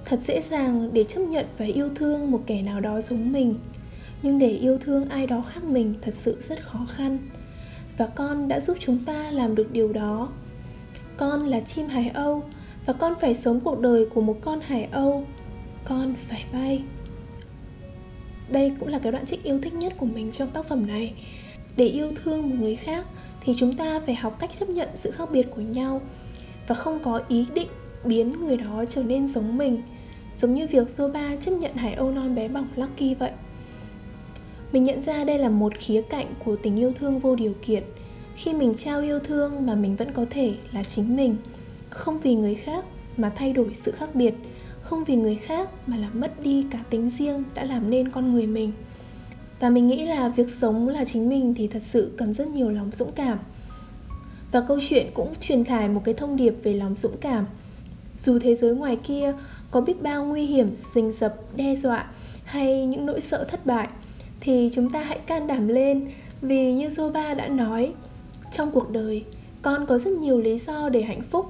thật 0.05 0.21
dễ 0.21 0.41
dàng 0.41 0.89
để 0.93 1.03
chấp 1.03 1.21
nhận 1.21 1.45
và 1.57 1.65
yêu 1.65 1.89
thương 1.95 2.31
một 2.31 2.41
kẻ 2.45 2.61
nào 2.61 2.79
đó 2.79 3.01
giống 3.01 3.31
mình. 3.31 3.55
Nhưng 4.21 4.39
để 4.39 4.49
yêu 4.49 4.77
thương 4.77 5.05
ai 5.09 5.27
đó 5.27 5.43
khác 5.53 5.63
mình 5.63 5.93
thật 6.01 6.15
sự 6.15 6.37
rất 6.41 6.63
khó 6.63 6.85
khăn. 6.95 7.17
Và 7.97 8.07
con 8.07 8.47
đã 8.47 8.59
giúp 8.59 8.77
chúng 8.79 8.99
ta 9.05 9.31
làm 9.31 9.55
được 9.55 9.71
điều 9.71 9.93
đó. 9.93 10.29
Con 11.17 11.47
là 11.47 11.59
chim 11.59 11.87
hải 11.87 12.09
âu, 12.09 12.43
và 12.85 12.93
con 12.93 13.13
phải 13.21 13.35
sống 13.35 13.59
cuộc 13.59 13.79
đời 13.79 14.05
của 14.05 14.21
một 14.21 14.37
con 14.41 14.59
hải 14.61 14.83
âu. 14.91 15.25
Con 15.85 16.13
phải 16.29 16.43
bay. 16.53 16.83
Đây 18.49 18.71
cũng 18.79 18.89
là 18.89 18.99
cái 18.99 19.11
đoạn 19.11 19.25
trích 19.25 19.43
yêu 19.43 19.59
thích 19.61 19.73
nhất 19.73 19.93
của 19.97 20.05
mình 20.05 20.31
trong 20.31 20.49
tác 20.49 20.65
phẩm 20.65 20.87
này. 20.87 21.13
Để 21.75 21.85
yêu 21.85 22.11
thương 22.23 22.49
một 22.49 22.55
người 22.59 22.75
khác 22.75 23.05
thì 23.41 23.53
chúng 23.57 23.77
ta 23.77 23.99
phải 24.05 24.15
học 24.15 24.37
cách 24.39 24.51
chấp 24.59 24.69
nhận 24.69 24.89
sự 24.95 25.11
khác 25.11 25.31
biệt 25.31 25.47
của 25.55 25.61
nhau 25.61 26.01
và 26.67 26.75
không 26.75 26.99
có 27.03 27.21
ý 27.27 27.45
định 27.53 27.67
biến 28.05 28.45
người 28.45 28.57
đó 28.57 28.85
trở 28.89 29.03
nên 29.03 29.27
giống 29.27 29.57
mình, 29.57 29.81
giống 30.37 30.53
như 30.53 30.67
việc 30.67 30.87
Zoba 30.87 31.37
chấp 31.37 31.51
nhận 31.51 31.75
hải 31.75 31.93
âu 31.93 32.11
non 32.11 32.35
bé 32.35 32.47
bỏng 32.47 32.67
Lucky 32.75 33.15
vậy. 33.15 33.31
Mình 34.71 34.83
nhận 34.83 35.01
ra 35.01 35.23
đây 35.23 35.37
là 35.37 35.49
một 35.49 35.73
khía 35.79 36.01
cạnh 36.01 36.27
của 36.45 36.55
tình 36.55 36.79
yêu 36.79 36.91
thương 36.95 37.19
vô 37.19 37.35
điều 37.35 37.53
kiện. 37.65 37.83
Khi 38.35 38.53
mình 38.53 38.75
trao 38.77 39.01
yêu 39.01 39.19
thương 39.19 39.65
mà 39.65 39.75
mình 39.75 39.95
vẫn 39.95 40.11
có 40.11 40.25
thể 40.29 40.53
là 40.71 40.83
chính 40.83 41.15
mình, 41.15 41.35
không 41.89 42.19
vì 42.19 42.35
người 42.35 42.55
khác 42.55 42.85
mà 43.17 43.31
thay 43.35 43.53
đổi 43.53 43.73
sự 43.73 43.91
khác 43.91 44.15
biệt, 44.15 44.33
không 44.81 45.03
vì 45.03 45.15
người 45.15 45.35
khác 45.35 45.69
mà 45.87 45.97
làm 45.97 46.19
mất 46.19 46.43
đi 46.43 46.65
cả 46.71 46.79
tính 46.89 47.09
riêng 47.09 47.43
đã 47.53 47.63
làm 47.63 47.89
nên 47.89 48.09
con 48.09 48.33
người 48.33 48.47
mình. 48.47 48.71
Và 49.59 49.69
mình 49.69 49.87
nghĩ 49.87 50.05
là 50.05 50.29
việc 50.29 50.49
sống 50.49 50.89
là 50.89 51.05
chính 51.05 51.29
mình 51.29 51.53
thì 51.57 51.67
thật 51.67 51.83
sự 51.83 52.11
cần 52.17 52.33
rất 52.33 52.47
nhiều 52.47 52.69
lòng 52.69 52.89
dũng 52.93 53.11
cảm. 53.15 53.37
Và 54.51 54.61
câu 54.61 54.79
chuyện 54.89 55.07
cũng 55.13 55.33
truyền 55.41 55.65
tải 55.65 55.89
một 55.89 56.01
cái 56.05 56.13
thông 56.13 56.35
điệp 56.35 56.55
về 56.63 56.73
lòng 56.73 56.95
dũng 56.97 57.17
cảm 57.21 57.45
dù 58.23 58.39
thế 58.39 58.55
giới 58.55 58.75
ngoài 58.75 58.97
kia 59.03 59.33
có 59.71 59.81
biết 59.81 60.01
bao 60.01 60.25
nguy 60.25 60.45
hiểm, 60.45 60.73
rình 60.73 61.11
rập, 61.11 61.35
đe 61.55 61.75
dọa 61.75 62.05
hay 62.43 62.85
những 62.85 63.05
nỗi 63.05 63.21
sợ 63.21 63.43
thất 63.43 63.65
bại, 63.65 63.87
thì 64.39 64.69
chúng 64.73 64.89
ta 64.89 65.03
hãy 65.03 65.17
can 65.17 65.47
đảm 65.47 65.67
lên. 65.67 66.11
Vì 66.41 66.73
như 66.73 66.87
Zoba 66.87 67.35
đã 67.35 67.47
nói, 67.47 67.93
trong 68.51 68.71
cuộc 68.71 68.91
đời, 68.91 69.25
con 69.61 69.85
có 69.85 69.97
rất 69.97 70.11
nhiều 70.13 70.39
lý 70.39 70.57
do 70.57 70.89
để 70.89 71.01
hạnh 71.01 71.21
phúc. 71.31 71.45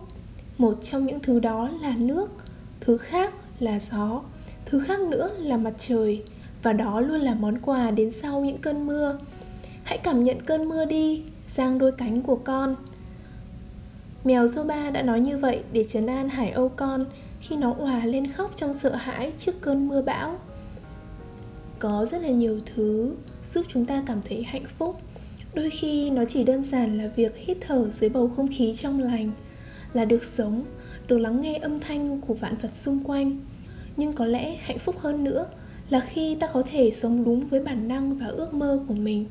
Một 0.57 0.79
trong 0.81 1.05
những 1.05 1.19
thứ 1.19 1.39
đó 1.39 1.69
là 1.81 1.93
nước, 1.97 2.31
thứ 2.79 2.97
khác 2.97 3.33
là 3.59 3.79
gió, 3.91 4.21
thứ 4.65 4.79
khác 4.79 4.99
nữa 4.99 5.29
là 5.39 5.57
mặt 5.57 5.73
trời, 5.79 6.23
và 6.63 6.73
đó 6.73 7.01
luôn 7.01 7.21
là 7.21 7.33
món 7.33 7.59
quà 7.59 7.91
đến 7.91 8.11
sau 8.11 8.41
những 8.41 8.57
cơn 8.57 8.85
mưa. 8.87 9.19
Hãy 9.83 9.97
cảm 9.97 10.23
nhận 10.23 10.41
cơn 10.41 10.69
mưa 10.69 10.85
đi, 10.85 11.23
giang 11.49 11.77
đôi 11.77 11.91
cánh 11.91 12.21
của 12.21 12.35
con 12.35 12.75
mèo 14.23 14.45
Zoba 14.45 14.91
đã 14.91 15.01
nói 15.01 15.19
như 15.19 15.37
vậy 15.37 15.59
để 15.73 15.83
trấn 15.83 16.07
an 16.07 16.29
hải 16.29 16.51
âu 16.51 16.69
con 16.69 17.05
khi 17.41 17.55
nó 17.55 17.73
òa 17.73 18.05
lên 18.05 18.31
khóc 18.31 18.51
trong 18.55 18.73
sợ 18.73 18.95
hãi 18.95 19.33
trước 19.37 19.61
cơn 19.61 19.87
mưa 19.87 20.01
bão. 20.01 20.39
Có 21.79 22.05
rất 22.11 22.21
là 22.21 22.29
nhiều 22.29 22.59
thứ 22.75 23.15
giúp 23.45 23.65
chúng 23.69 23.85
ta 23.85 24.03
cảm 24.05 24.21
thấy 24.29 24.43
hạnh 24.43 24.65
phúc. 24.77 24.99
Đôi 25.53 25.69
khi 25.69 26.09
nó 26.09 26.25
chỉ 26.25 26.43
đơn 26.43 26.63
giản 26.63 26.97
là 26.97 27.07
việc 27.15 27.37
hít 27.37 27.57
thở 27.61 27.89
dưới 27.93 28.09
bầu 28.09 28.31
không 28.35 28.47
khí 28.57 28.73
trong 28.75 28.99
lành 28.99 29.31
là 29.93 30.05
được 30.05 30.23
sống, 30.23 30.63
được 31.07 31.17
lắng 31.17 31.41
nghe 31.41 31.55
âm 31.55 31.79
thanh 31.79 32.21
của 32.21 32.33
vạn 32.33 32.55
vật 32.61 32.75
xung 32.75 32.99
quanh. 33.03 33.39
Nhưng 33.97 34.13
có 34.13 34.25
lẽ 34.25 34.55
hạnh 34.55 34.79
phúc 34.79 34.95
hơn 34.99 35.23
nữa 35.23 35.45
là 35.89 35.99
khi 35.99 36.35
ta 36.35 36.47
có 36.53 36.63
thể 36.71 36.91
sống 36.91 37.23
đúng 37.23 37.47
với 37.47 37.59
bản 37.59 37.87
năng 37.87 38.17
và 38.17 38.27
ước 38.27 38.53
mơ 38.53 38.79
của 38.87 38.93
mình 38.93 39.25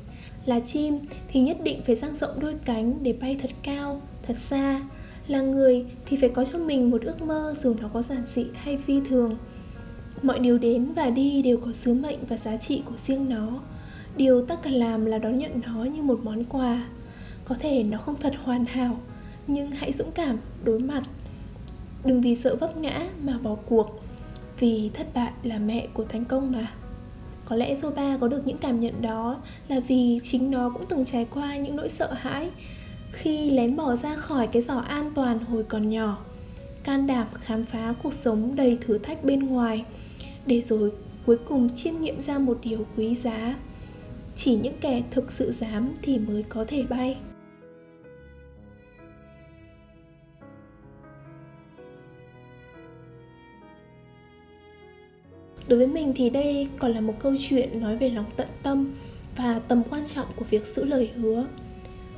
là 0.45 0.59
chim 0.59 0.99
thì 1.27 1.39
nhất 1.39 1.57
định 1.63 1.81
phải 1.85 1.95
dang 1.95 2.15
rộng 2.15 2.39
đôi 2.39 2.55
cánh 2.65 3.03
để 3.03 3.13
bay 3.21 3.37
thật 3.41 3.51
cao, 3.63 4.01
thật 4.27 4.37
xa. 4.37 4.81
Là 5.27 5.41
người 5.41 5.85
thì 6.05 6.17
phải 6.17 6.29
có 6.29 6.45
cho 6.45 6.57
mình 6.57 6.91
một 6.91 7.01
ước 7.01 7.21
mơ 7.21 7.55
dù 7.61 7.75
nó 7.81 7.87
có 7.93 8.01
giản 8.01 8.25
dị 8.25 8.45
hay 8.53 8.77
phi 8.77 8.99
thường. 9.09 9.37
Mọi 10.21 10.39
điều 10.39 10.57
đến 10.57 10.93
và 10.95 11.09
đi 11.09 11.41
đều 11.41 11.57
có 11.57 11.71
sứ 11.71 11.93
mệnh 11.93 12.19
và 12.29 12.37
giá 12.37 12.57
trị 12.57 12.81
của 12.85 12.95
riêng 13.05 13.29
nó. 13.29 13.61
Điều 14.17 14.45
ta 14.45 14.55
cần 14.55 14.73
làm 14.73 15.05
là 15.05 15.17
đón 15.17 15.37
nhận 15.37 15.61
nó 15.65 15.83
như 15.83 16.01
một 16.01 16.19
món 16.23 16.43
quà. 16.43 16.87
Có 17.45 17.55
thể 17.59 17.83
nó 17.83 17.97
không 17.97 18.15
thật 18.19 18.33
hoàn 18.43 18.65
hảo, 18.65 18.97
nhưng 19.47 19.71
hãy 19.71 19.91
dũng 19.91 20.11
cảm 20.11 20.37
đối 20.63 20.79
mặt. 20.79 21.03
Đừng 22.05 22.21
vì 22.21 22.35
sợ 22.35 22.55
vấp 22.55 22.77
ngã 22.77 23.07
mà 23.23 23.37
bỏ 23.37 23.55
cuộc, 23.55 24.01
vì 24.59 24.89
thất 24.93 25.13
bại 25.13 25.31
là 25.43 25.57
mẹ 25.57 25.87
của 25.93 26.03
thành 26.03 26.25
công 26.25 26.51
mà 26.51 26.71
có 27.45 27.55
lẽ 27.55 27.75
Zoba 27.75 28.17
có 28.19 28.27
được 28.27 28.41
những 28.45 28.57
cảm 28.57 28.79
nhận 28.79 29.01
đó 29.01 29.41
là 29.67 29.79
vì 29.79 30.19
chính 30.23 30.51
nó 30.51 30.69
cũng 30.69 30.85
từng 30.89 31.05
trải 31.05 31.27
qua 31.33 31.57
những 31.57 31.75
nỗi 31.75 31.89
sợ 31.89 32.13
hãi 32.13 32.49
khi 33.13 33.49
lén 33.49 33.75
bỏ 33.75 33.95
ra 33.95 34.15
khỏi 34.15 34.47
cái 34.47 34.61
giỏ 34.61 34.77
an 34.77 35.11
toàn 35.15 35.39
hồi 35.39 35.63
còn 35.63 35.89
nhỏ, 35.89 36.17
can 36.83 37.07
đảm 37.07 37.27
khám 37.41 37.65
phá 37.65 37.93
cuộc 38.03 38.13
sống 38.13 38.55
đầy 38.55 38.77
thử 38.81 38.97
thách 38.97 39.23
bên 39.23 39.39
ngoài, 39.47 39.85
để 40.45 40.61
rồi 40.61 40.91
cuối 41.25 41.37
cùng 41.45 41.69
chiêm 41.75 41.93
nghiệm 42.01 42.19
ra 42.19 42.37
một 42.37 42.59
điều 42.63 42.85
quý 42.97 43.15
giá. 43.15 43.55
Chỉ 44.35 44.55
những 44.55 44.73
kẻ 44.81 45.03
thực 45.11 45.31
sự 45.31 45.51
dám 45.51 45.93
thì 46.01 46.17
mới 46.17 46.43
có 46.43 46.65
thể 46.67 46.83
bay. 46.83 47.17
Đối 55.73 55.77
với 55.77 55.87
mình 55.87 56.13
thì 56.15 56.29
đây 56.29 56.67
còn 56.79 56.91
là 56.91 57.01
một 57.01 57.13
câu 57.19 57.33
chuyện 57.49 57.81
nói 57.81 57.97
về 57.97 58.09
lòng 58.09 58.25
tận 58.37 58.47
tâm 58.63 58.93
và 59.37 59.61
tầm 59.67 59.81
quan 59.89 60.05
trọng 60.05 60.25
của 60.35 60.45
việc 60.49 60.67
giữ 60.67 60.85
lời 60.85 61.09
hứa. 61.15 61.45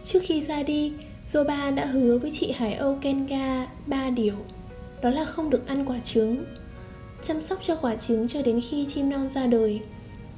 Trước 0.06 0.20
khi 0.24 0.42
ra 0.42 0.64
đi, 0.64 0.94
Zoba 1.28 1.76
đã 1.76 1.86
hứa 1.86 2.18
với 2.18 2.32
chị 2.32 2.52
Hải 2.52 2.74
Âu 2.74 2.98
Kenga 3.02 3.68
ba 3.86 4.10
điều. 4.10 4.34
Đó 5.02 5.10
là 5.10 5.26
không 5.26 5.50
được 5.50 5.68
ăn 5.68 5.86
quả 5.86 6.00
trứng, 6.00 6.46
chăm 7.24 7.42
sóc 7.42 7.60
cho 7.64 7.76
quả 7.76 7.96
trứng 7.96 8.28
cho 8.28 8.42
đến 8.42 8.62
khi 8.70 8.86
chim 8.86 9.10
non 9.10 9.30
ra 9.32 9.48
đời 9.48 9.80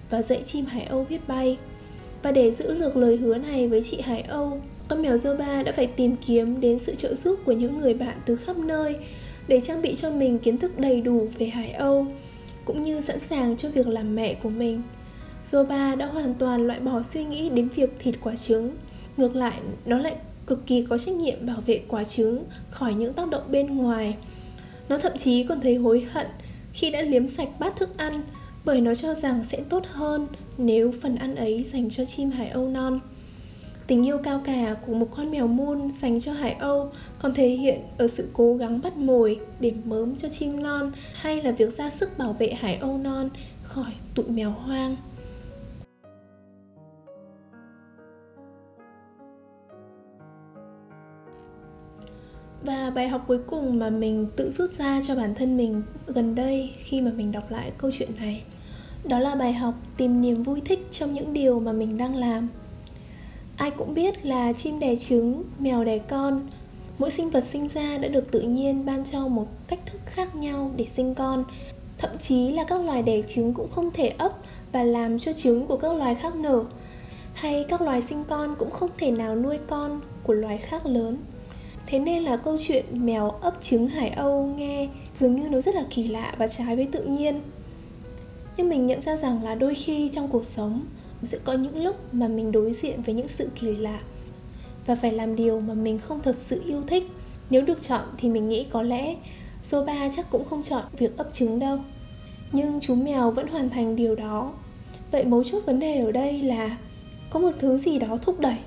và 0.10 0.22
dạy 0.22 0.42
chim 0.46 0.66
Hải 0.66 0.84
Âu 0.84 1.06
biết 1.10 1.28
bay. 1.28 1.58
Và 2.24 2.32
để 2.32 2.52
giữ 2.52 2.80
được 2.80 2.98
lời 2.98 3.18
hứa 3.18 3.38
này 3.38 3.68
với 3.68 3.82
chị 3.82 4.02
Hải 4.02 4.22
Âu, 4.22 4.62
con 4.88 5.02
mèo 5.02 5.16
Zoba 5.16 5.64
đã 5.64 5.72
phải 5.72 5.88
tìm 5.88 6.16
kiếm 6.28 6.60
đến 6.60 6.80
sự 6.80 6.96
trợ 6.96 7.16
giúp 7.16 7.40
của 7.46 7.52
những 7.52 7.80
người 7.80 7.94
bạn 7.94 8.18
từ 8.26 8.36
khắp 8.36 8.58
nơi 8.58 8.96
để 9.48 9.62
trang 9.62 9.82
bị 9.82 9.96
cho 9.96 10.12
mình 10.12 10.40
kiến 10.40 10.58
thức 10.58 10.80
đầy 10.80 11.02
đủ 11.02 11.28
về 11.38 11.46
Hải 11.46 11.72
Âu 11.72 12.08
cũng 12.68 12.82
như 12.82 13.02
sẵn 13.02 13.20
sàng 13.20 13.58
cho 13.58 13.70
việc 13.70 13.88
làm 13.88 14.16
mẹ 14.16 14.34
của 14.34 14.50
mình. 14.50 14.82
Zoba 15.46 15.98
đã 15.98 16.06
hoàn 16.06 16.34
toàn 16.34 16.68
loại 16.68 16.80
bỏ 16.80 17.04
suy 17.04 17.26
nghĩ 17.26 17.50
đến 17.50 17.70
việc 17.76 18.00
thịt 18.00 18.16
quả 18.22 18.36
trứng. 18.36 18.76
Ngược 19.18 19.36
lại, 19.36 19.60
nó 19.86 19.98
lại 19.98 20.16
cực 20.48 20.68
kỳ 20.68 20.86
có 20.90 20.98
trách 20.98 21.16
nhiệm 21.16 21.46
bảo 21.46 21.62
vệ 21.66 21.82
quả 21.88 22.04
trứng 22.04 22.44
khỏi 22.72 22.94
những 22.94 23.14
tác 23.14 23.30
động 23.30 23.44
bên 23.52 23.76
ngoài. 23.76 24.18
Nó 24.90 24.98
thậm 24.98 25.18
chí 25.18 25.44
còn 25.44 25.62
thấy 25.62 25.76
hối 25.76 26.08
hận 26.12 26.28
khi 26.74 26.92
đã 26.92 27.02
liếm 27.02 27.28
sạch 27.28 27.50
bát 27.60 27.76
thức 27.76 27.98
ăn 27.98 28.22
bởi 28.66 28.82
nó 28.82 28.96
cho 28.96 29.14
rằng 29.14 29.44
sẽ 29.48 29.58
tốt 29.70 29.84
hơn 29.92 30.28
nếu 30.58 30.94
phần 31.02 31.16
ăn 31.16 31.36
ấy 31.36 31.64
dành 31.64 31.90
cho 31.90 32.06
chim 32.06 32.32
hải 32.32 32.50
âu 32.50 32.68
non. 32.68 33.00
Tình 33.88 34.08
yêu 34.08 34.18
cao 34.18 34.42
cả 34.46 34.76
của 34.88 34.94
một 34.94 35.08
con 35.16 35.32
mèo 35.32 35.48
mun 35.48 35.92
dành 35.94 36.20
cho 36.20 36.34
Hải 36.34 36.54
Âu 36.54 36.92
còn 37.20 37.34
thể 37.34 37.48
hiện 37.48 37.80
ở 37.98 38.08
sự 38.08 38.30
cố 38.34 38.56
gắng 38.56 38.82
bắt 38.82 38.98
mồi 38.98 39.40
để 39.60 39.74
mớm 39.84 40.16
cho 40.16 40.30
chim 40.30 40.64
non 40.64 40.92
hay 41.14 41.42
là 41.42 41.52
việc 41.52 41.78
ra 41.78 41.90
sức 41.90 42.18
bảo 42.18 42.34
vệ 42.34 42.54
Hải 42.54 42.76
Âu 42.76 42.98
non 42.98 43.30
khỏi 43.64 43.92
tụi 44.16 44.26
mèo 44.30 44.52
hoang. 44.52 44.96
Và 52.64 52.90
bài 52.90 53.10
học 53.10 53.24
cuối 53.28 53.40
cùng 53.48 53.80
mà 53.80 53.90
mình 53.90 54.28
tự 54.36 54.52
rút 54.52 54.70
ra 54.70 55.02
cho 55.08 55.16
bản 55.16 55.36
thân 55.36 55.58
mình 55.58 55.84
gần 56.08 56.36
đây 56.36 56.74
khi 56.78 57.02
mà 57.02 57.12
mình 57.18 57.32
đọc 57.32 57.52
lại 57.52 57.72
câu 57.78 57.92
chuyện 57.94 58.10
này, 58.20 58.44
đó 59.10 59.20
là 59.20 59.36
bài 59.36 59.54
học 59.54 59.74
tìm 59.98 60.22
niềm 60.22 60.44
vui 60.44 60.62
thích 60.66 60.88
trong 60.92 61.14
những 61.14 61.34
điều 61.34 61.60
mà 61.60 61.72
mình 61.72 61.98
đang 61.98 62.16
làm 62.16 62.48
ai 63.58 63.72
cũng 63.72 63.94
biết 63.94 64.26
là 64.26 64.54
chim 64.54 64.80
đẻ 64.80 64.96
trứng, 64.96 65.44
mèo 65.60 65.84
đẻ 65.84 65.98
con, 65.98 66.48
mỗi 66.98 67.12
sinh 67.12 67.30
vật 67.30 67.44
sinh 67.44 67.68
ra 67.68 67.98
đã 67.98 68.08
được 68.08 68.32
tự 68.32 68.42
nhiên 68.42 68.86
ban 68.86 69.06
cho 69.06 69.28
một 69.28 69.48
cách 69.68 69.80
thức 69.86 70.02
khác 70.06 70.36
nhau 70.36 70.72
để 70.76 70.86
sinh 70.86 71.16
con. 71.16 71.44
Thậm 71.98 72.18
chí 72.18 72.52
là 72.52 72.64
các 72.64 72.82
loài 72.82 73.02
đẻ 73.02 73.22
trứng 73.28 73.54
cũng 73.54 73.70
không 73.72 73.92
thể 73.92 74.08
ấp 74.08 74.32
và 74.72 74.84
làm 74.84 75.20
cho 75.20 75.34
trứng 75.34 75.68
của 75.68 75.78
các 75.78 75.94
loài 75.94 76.16
khác 76.16 76.36
nở. 76.36 76.64
Hay 77.34 77.66
các 77.70 77.82
loài 77.82 78.02
sinh 78.02 78.24
con 78.24 78.56
cũng 78.60 78.72
không 78.72 78.90
thể 78.98 79.12
nào 79.12 79.36
nuôi 79.36 79.58
con 79.68 80.02
của 80.24 80.34
loài 80.34 80.58
khác 80.58 80.86
lớn. 80.86 81.18
Thế 81.88 82.00
nên 82.00 82.24
là 82.24 82.38
câu 82.38 82.58
chuyện 82.68 82.86
mèo 82.92 83.30
ấp 83.30 83.62
trứng 83.62 83.88
hải 83.88 84.10
âu 84.10 84.46
nghe 84.46 84.90
dường 85.16 85.36
như 85.36 85.50
nó 85.50 85.62
rất 85.62 85.76
là 85.76 85.84
kỳ 85.90 86.08
lạ 86.08 86.34
và 86.38 86.48
trái 86.48 86.76
với 86.76 86.88
tự 86.92 87.04
nhiên. 87.04 87.42
Nhưng 88.58 88.70
mình 88.70 88.88
nhận 88.88 89.02
ra 89.02 89.18
rằng 89.18 89.44
là 89.44 89.56
đôi 89.56 89.76
khi 89.76 90.10
trong 90.14 90.28
cuộc 90.28 90.46
sống 90.46 90.86
sẽ 91.24 91.38
có 91.44 91.54
những 91.54 91.84
lúc 91.84 92.14
mà 92.14 92.28
mình 92.28 92.52
đối 92.52 92.74
diện 92.74 93.02
với 93.02 93.16
những 93.16 93.28
sự 93.28 93.50
kỳ 93.56 93.76
lạ. 93.76 94.00
Và 94.86 94.96
phải 94.96 95.12
làm 95.12 95.36
điều 95.36 95.60
mà 95.60 95.74
mình 95.74 96.00
không 96.00 96.22
thật 96.22 96.36
sự 96.36 96.62
yêu 96.66 96.84
thích. 96.88 97.04
Nếu 97.50 97.62
được 97.62 97.82
chọn 97.82 98.02
thì 98.18 98.30
mình 98.30 98.50
nghĩ 98.50 98.66
có 98.70 98.82
lẽ 98.82 99.16
số 99.64 99.86
3 99.86 100.10
chắc 100.16 100.30
cũng 100.30 100.46
không 100.46 100.64
chọn 100.64 100.84
việc 100.98 101.18
ấp 101.18 101.34
trứng 101.34 101.60
đâu. 101.60 101.80
Nhưng 102.52 102.80
chú 102.80 102.96
mèo 102.96 103.32
vẫn 103.32 103.48
hoàn 103.48 103.70
thành 103.70 103.96
điều 103.96 104.16
đó. 104.16 104.54
Vậy 105.12 105.26
mấu 105.26 105.44
chốt 105.44 105.64
vấn 105.66 105.80
đề 105.80 106.00
ở 106.00 106.12
đây 106.12 106.42
là 106.42 106.78
có 107.30 107.40
một 107.40 107.52
thứ 107.60 107.78
gì 107.78 108.00
đó 108.00 108.18
thúc 108.22 108.40
đẩy. 108.40 108.58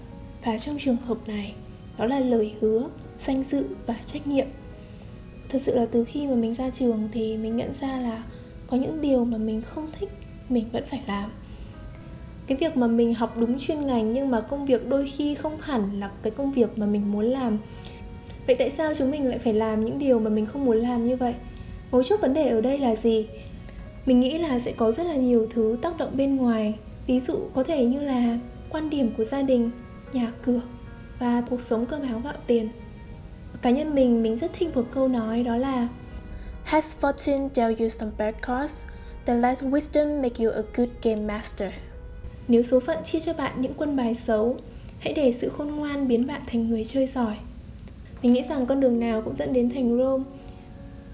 Và 0.45 0.59
trong 0.59 0.76
trường 0.80 0.97
hợp 0.97 1.19
này, 1.26 1.54
đó 1.99 2.07
là 2.07 2.21
lời 2.21 2.54
hứa, 2.61 2.87
danh 3.19 3.45
dự 3.45 3.64
và 3.87 3.95
trách 4.07 4.26
nhiệm. 4.26 4.47
Thật 5.49 5.62
sự 5.62 5.75
là 5.75 5.87
từ 5.87 6.04
khi 6.04 6.26
mà 6.26 6.35
mình 6.35 6.54
ra 6.54 6.71
trường 6.71 7.09
thì 7.12 7.37
mình 7.37 7.57
nhận 7.57 7.75
ra 7.75 8.00
là 8.00 8.23
có 8.66 8.76
những 8.76 9.00
điều 9.00 9.25
mà 9.25 9.38
mình 9.38 9.62
không 9.62 9.88
thích, 9.99 10.09
mình 10.49 10.64
vẫn 10.73 10.85
phải 10.90 11.02
làm 11.07 11.30
cái 12.50 12.57
việc 12.57 12.76
mà 12.76 12.87
mình 12.87 13.14
học 13.14 13.38
đúng 13.38 13.59
chuyên 13.59 13.87
ngành 13.87 14.12
nhưng 14.12 14.30
mà 14.30 14.40
công 14.40 14.66
việc 14.66 14.88
đôi 14.88 15.07
khi 15.07 15.35
không 15.35 15.61
hẳn 15.61 16.00
là 16.00 16.11
cái 16.23 16.30
công 16.30 16.52
việc 16.52 16.78
mà 16.78 16.87
mình 16.87 17.12
muốn 17.12 17.25
làm. 17.25 17.59
Vậy 18.47 18.57
tại 18.57 18.71
sao 18.71 18.95
chúng 18.95 19.11
mình 19.11 19.28
lại 19.28 19.38
phải 19.38 19.52
làm 19.54 19.85
những 19.85 19.99
điều 19.99 20.21
mà 20.21 20.30
mình 20.30 20.47
không 20.47 20.64
muốn 20.64 20.76
làm 20.76 21.09
như 21.09 21.16
vậy? 21.16 21.35
Mấu 21.90 22.02
chốt 22.02 22.21
vấn 22.21 22.35
đề 22.35 22.49
ở 22.49 22.61
đây 22.61 22.78
là 22.78 22.97
gì? 22.97 23.26
Mình 24.07 24.21
nghĩ 24.21 24.38
là 24.38 24.59
sẽ 24.59 24.73
có 24.73 24.92
rất 24.92 25.04
là 25.07 25.14
nhiều 25.14 25.47
thứ 25.50 25.78
tác 25.83 25.99
động 25.99 26.16
bên 26.16 26.37
ngoài. 26.37 26.75
Ví 27.07 27.21
dụ 27.21 27.38
có 27.54 27.64
thể 27.64 27.85
như 27.85 28.02
là 28.02 28.38
quan 28.71 28.90
điểm 28.90 29.12
của 29.16 29.25
gia 29.25 29.42
đình 29.42 29.71
nhà 30.12 30.33
cửa 30.42 30.61
và 31.19 31.42
cuộc 31.50 31.61
sống 31.61 31.87
cơm 31.87 32.02
áo 32.02 32.21
gạo 32.25 32.35
tiền. 32.47 32.69
Cá 33.62 33.71
nhân 33.71 33.95
mình 33.95 34.23
mình 34.23 34.37
rất 34.37 34.52
thích 34.52 34.76
một 34.76 34.85
câu 34.95 35.09
nói 35.09 35.42
đó 35.42 35.57
là 35.57 35.88
Has 36.64 36.97
fortune 37.00 37.49
dealt 37.54 37.78
you 37.78 37.88
some 37.88 38.12
bad 38.19 38.35
cards, 38.42 38.87
then 39.26 39.40
let 39.40 39.59
wisdom 39.59 40.23
make 40.23 40.45
you 40.45 40.52
a 40.52 40.62
good 40.76 40.88
game 41.02 41.21
master. 41.21 41.73
Nếu 42.50 42.62
số 42.62 42.80
phận 42.80 42.99
chia 43.04 43.21
cho 43.21 43.33
bạn 43.33 43.61
những 43.61 43.73
quân 43.76 43.97
bài 43.97 44.14
xấu, 44.14 44.57
hãy 44.99 45.12
để 45.12 45.33
sự 45.33 45.49
khôn 45.49 45.69
ngoan 45.69 46.09
biến 46.09 46.26
bạn 46.26 46.42
thành 46.47 46.69
người 46.69 46.85
chơi 46.85 47.07
giỏi. 47.07 47.35
Mình 48.23 48.33
nghĩ 48.33 48.42
rằng 48.42 48.66
con 48.66 48.80
đường 48.80 49.00
nào 49.00 49.23
cũng 49.23 49.35
dẫn 49.37 49.52
đến 49.52 49.71
thành 49.71 49.99
Rome. 49.99 50.25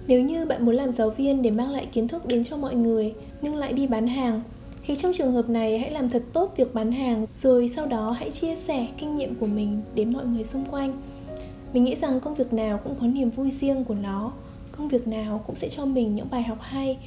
Nếu 0.06 0.22
như 0.22 0.46
bạn 0.46 0.64
muốn 0.64 0.74
làm 0.74 0.92
giáo 0.92 1.10
viên 1.10 1.42
để 1.42 1.50
mang 1.50 1.70
lại 1.70 1.86
kiến 1.92 2.08
thức 2.08 2.26
đến 2.26 2.44
cho 2.44 2.56
mọi 2.56 2.74
người, 2.74 3.14
nhưng 3.42 3.56
lại 3.56 3.72
đi 3.72 3.86
bán 3.86 4.06
hàng, 4.06 4.42
thì 4.86 4.96
trong 4.96 5.12
trường 5.14 5.32
hợp 5.32 5.48
này 5.48 5.78
hãy 5.78 5.90
làm 5.90 6.10
thật 6.10 6.22
tốt 6.32 6.54
việc 6.56 6.74
bán 6.74 6.92
hàng, 6.92 7.26
rồi 7.34 7.68
sau 7.68 7.86
đó 7.86 8.10
hãy 8.10 8.30
chia 8.30 8.56
sẻ 8.56 8.86
kinh 8.98 9.16
nghiệm 9.16 9.34
của 9.34 9.46
mình 9.46 9.82
đến 9.94 10.12
mọi 10.12 10.26
người 10.26 10.44
xung 10.44 10.64
quanh. 10.64 11.02
Mình 11.72 11.84
nghĩ 11.84 11.94
rằng 11.94 12.20
công 12.20 12.34
việc 12.34 12.52
nào 12.52 12.78
cũng 12.84 12.94
có 13.00 13.06
niềm 13.06 13.30
vui 13.30 13.50
riêng 13.50 13.84
của 13.84 13.96
nó, 14.02 14.32
công 14.72 14.88
việc 14.88 15.08
nào 15.08 15.40
cũng 15.46 15.56
sẽ 15.56 15.68
cho 15.68 15.84
mình 15.84 16.16
những 16.16 16.30
bài 16.30 16.42
học 16.42 16.58
hay 16.60 16.98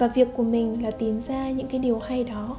và 0.00 0.06
việc 0.08 0.28
của 0.36 0.44
mình 0.44 0.82
là 0.82 0.90
tìm 0.90 1.20
ra 1.20 1.50
những 1.50 1.66
cái 1.66 1.80
điều 1.80 1.98
hay 1.98 2.24
đó 2.24 2.56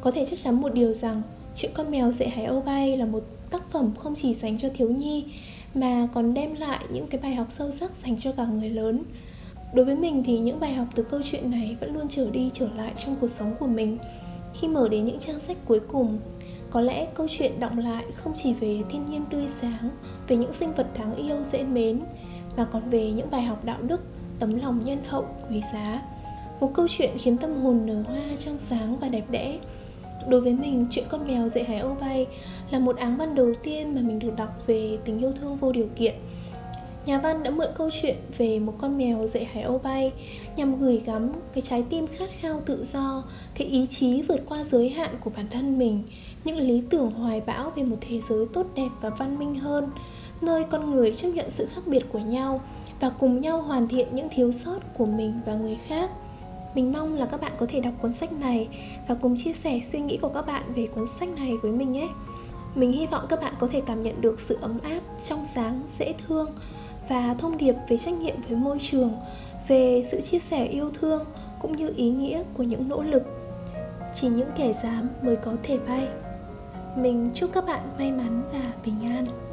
có 0.00 0.10
thể 0.10 0.24
chắc 0.24 0.38
chắn 0.38 0.60
một 0.60 0.74
điều 0.74 0.92
rằng, 0.92 1.22
chuyện 1.54 1.70
con 1.74 1.90
mèo 1.90 2.12
dạy 2.12 2.28
hải 2.28 2.44
âu 2.44 2.60
bay 2.60 2.96
là 2.96 3.04
một 3.04 3.22
tác 3.50 3.70
phẩm 3.70 3.92
không 3.98 4.14
chỉ 4.14 4.34
dành 4.34 4.58
cho 4.58 4.68
thiếu 4.74 4.90
nhi, 4.90 5.24
mà 5.74 6.08
còn 6.14 6.34
đem 6.34 6.54
lại 6.54 6.84
những 6.92 7.06
cái 7.06 7.20
bài 7.20 7.34
học 7.34 7.46
sâu 7.50 7.70
sắc 7.70 7.96
dành 7.96 8.18
cho 8.18 8.32
cả 8.32 8.46
người 8.46 8.70
lớn. 8.70 9.02
Đối 9.74 9.84
với 9.84 9.96
mình 9.96 10.22
thì 10.26 10.38
những 10.38 10.60
bài 10.60 10.74
học 10.74 10.86
từ 10.94 11.02
câu 11.02 11.20
chuyện 11.24 11.50
này 11.50 11.76
vẫn 11.80 11.94
luôn 11.94 12.08
trở 12.08 12.30
đi 12.30 12.50
trở 12.54 12.68
lại 12.76 12.92
trong 13.04 13.16
cuộc 13.20 13.28
sống 13.28 13.54
của 13.58 13.66
mình. 13.66 13.98
Khi 14.54 14.68
mở 14.68 14.88
đến 14.88 15.04
những 15.04 15.18
trang 15.18 15.40
sách 15.40 15.56
cuối 15.66 15.80
cùng, 15.88 16.18
có 16.70 16.80
lẽ 16.80 17.06
câu 17.14 17.26
chuyện 17.30 17.60
động 17.60 17.78
lại 17.78 18.04
không 18.14 18.32
chỉ 18.36 18.52
về 18.52 18.78
thiên 18.90 19.06
nhiên 19.10 19.24
tươi 19.30 19.48
sáng, 19.48 19.90
về 20.28 20.36
những 20.36 20.52
sinh 20.52 20.72
vật 20.72 20.86
đáng 20.98 21.16
yêu 21.16 21.44
dễ 21.44 21.62
mến, 21.62 22.00
mà 22.56 22.66
còn 22.72 22.90
về 22.90 23.10
những 23.10 23.30
bài 23.30 23.42
học 23.42 23.64
đạo 23.64 23.82
đức, 23.82 24.00
tấm 24.38 24.60
lòng 24.60 24.84
nhân 24.84 24.98
hậu, 25.06 25.26
quý 25.50 25.62
giá. 25.72 26.02
Một 26.60 26.70
câu 26.74 26.86
chuyện 26.88 27.10
khiến 27.18 27.36
tâm 27.36 27.60
hồn 27.60 27.80
nở 27.86 28.02
hoa 28.06 28.22
trong 28.44 28.58
sáng 28.58 28.98
và 28.98 29.08
đẹp 29.08 29.30
đẽ 29.30 29.58
đối 30.28 30.40
với 30.40 30.52
mình, 30.52 30.86
chuyện 30.90 31.04
con 31.08 31.26
mèo 31.26 31.48
dạy 31.48 31.64
hải 31.64 31.78
âu 31.78 31.96
bay 32.00 32.26
là 32.70 32.78
một 32.78 32.96
áng 32.96 33.16
văn 33.16 33.34
đầu 33.34 33.52
tiên 33.62 33.94
mà 33.94 34.00
mình 34.00 34.18
được 34.18 34.36
đọc 34.36 34.62
về 34.66 34.98
tình 35.04 35.18
yêu 35.18 35.32
thương 35.40 35.56
vô 35.56 35.72
điều 35.72 35.88
kiện. 35.96 36.14
Nhà 37.06 37.20
văn 37.20 37.42
đã 37.42 37.50
mượn 37.50 37.68
câu 37.76 37.90
chuyện 38.02 38.16
về 38.38 38.58
một 38.58 38.74
con 38.78 38.98
mèo 38.98 39.26
dạy 39.26 39.44
hải 39.44 39.62
âu 39.62 39.78
bay 39.78 40.12
nhằm 40.56 40.76
gửi 40.76 41.02
gắm 41.06 41.32
cái 41.52 41.62
trái 41.62 41.84
tim 41.90 42.06
khát 42.06 42.30
khao 42.40 42.60
tự 42.66 42.84
do, 42.84 43.24
cái 43.54 43.66
ý 43.66 43.86
chí 43.86 44.22
vượt 44.22 44.40
qua 44.48 44.64
giới 44.64 44.90
hạn 44.90 45.14
của 45.20 45.30
bản 45.36 45.46
thân 45.50 45.78
mình, 45.78 46.02
những 46.44 46.56
lý 46.56 46.82
tưởng 46.90 47.10
hoài 47.10 47.40
bão 47.40 47.72
về 47.76 47.82
một 47.82 47.96
thế 48.00 48.20
giới 48.28 48.46
tốt 48.52 48.66
đẹp 48.76 48.88
và 49.00 49.10
văn 49.10 49.38
minh 49.38 49.54
hơn, 49.54 49.90
nơi 50.40 50.64
con 50.64 50.90
người 50.90 51.12
chấp 51.12 51.28
nhận 51.28 51.50
sự 51.50 51.66
khác 51.66 51.82
biệt 51.86 52.04
của 52.12 52.18
nhau 52.18 52.60
và 53.00 53.10
cùng 53.10 53.40
nhau 53.40 53.62
hoàn 53.62 53.88
thiện 53.88 54.14
những 54.14 54.28
thiếu 54.30 54.52
sót 54.52 54.78
của 54.98 55.06
mình 55.06 55.40
và 55.46 55.54
người 55.54 55.78
khác 55.86 56.10
mình 56.74 56.92
mong 56.92 57.14
là 57.14 57.26
các 57.26 57.40
bạn 57.40 57.52
có 57.58 57.66
thể 57.68 57.80
đọc 57.80 57.94
cuốn 58.02 58.14
sách 58.14 58.32
này 58.32 58.68
và 59.08 59.14
cùng 59.14 59.36
chia 59.36 59.52
sẻ 59.52 59.80
suy 59.82 60.00
nghĩ 60.00 60.16
của 60.16 60.28
các 60.28 60.46
bạn 60.46 60.72
về 60.74 60.86
cuốn 60.86 61.06
sách 61.06 61.28
này 61.28 61.56
với 61.62 61.72
mình 61.72 61.92
nhé. 61.92 62.08
Mình 62.74 62.92
hy 62.92 63.06
vọng 63.06 63.26
các 63.28 63.40
bạn 63.40 63.54
có 63.58 63.68
thể 63.72 63.80
cảm 63.80 64.02
nhận 64.02 64.20
được 64.20 64.40
sự 64.40 64.58
ấm 64.60 64.78
áp, 64.82 65.00
trong 65.28 65.44
sáng, 65.44 65.82
dễ 65.88 66.14
thương 66.26 66.50
và 67.08 67.34
thông 67.38 67.56
điệp 67.56 67.74
về 67.88 67.96
trách 67.96 68.14
nhiệm 68.14 68.36
với 68.48 68.56
môi 68.56 68.78
trường, 68.80 69.12
về 69.68 70.02
sự 70.04 70.20
chia 70.20 70.38
sẻ 70.38 70.64
yêu 70.64 70.90
thương 71.00 71.24
cũng 71.60 71.76
như 71.76 71.92
ý 71.96 72.10
nghĩa 72.10 72.42
của 72.54 72.62
những 72.62 72.88
nỗ 72.88 73.02
lực. 73.02 73.22
Chỉ 74.14 74.28
những 74.28 74.50
kẻ 74.56 74.72
dám 74.82 75.08
mới 75.22 75.36
có 75.36 75.52
thể 75.62 75.78
bay. 75.88 76.08
Mình 76.96 77.30
chúc 77.34 77.50
các 77.52 77.66
bạn 77.66 77.88
may 77.98 78.10
mắn 78.10 78.42
và 78.52 78.72
bình 78.84 78.96
an. 79.04 79.49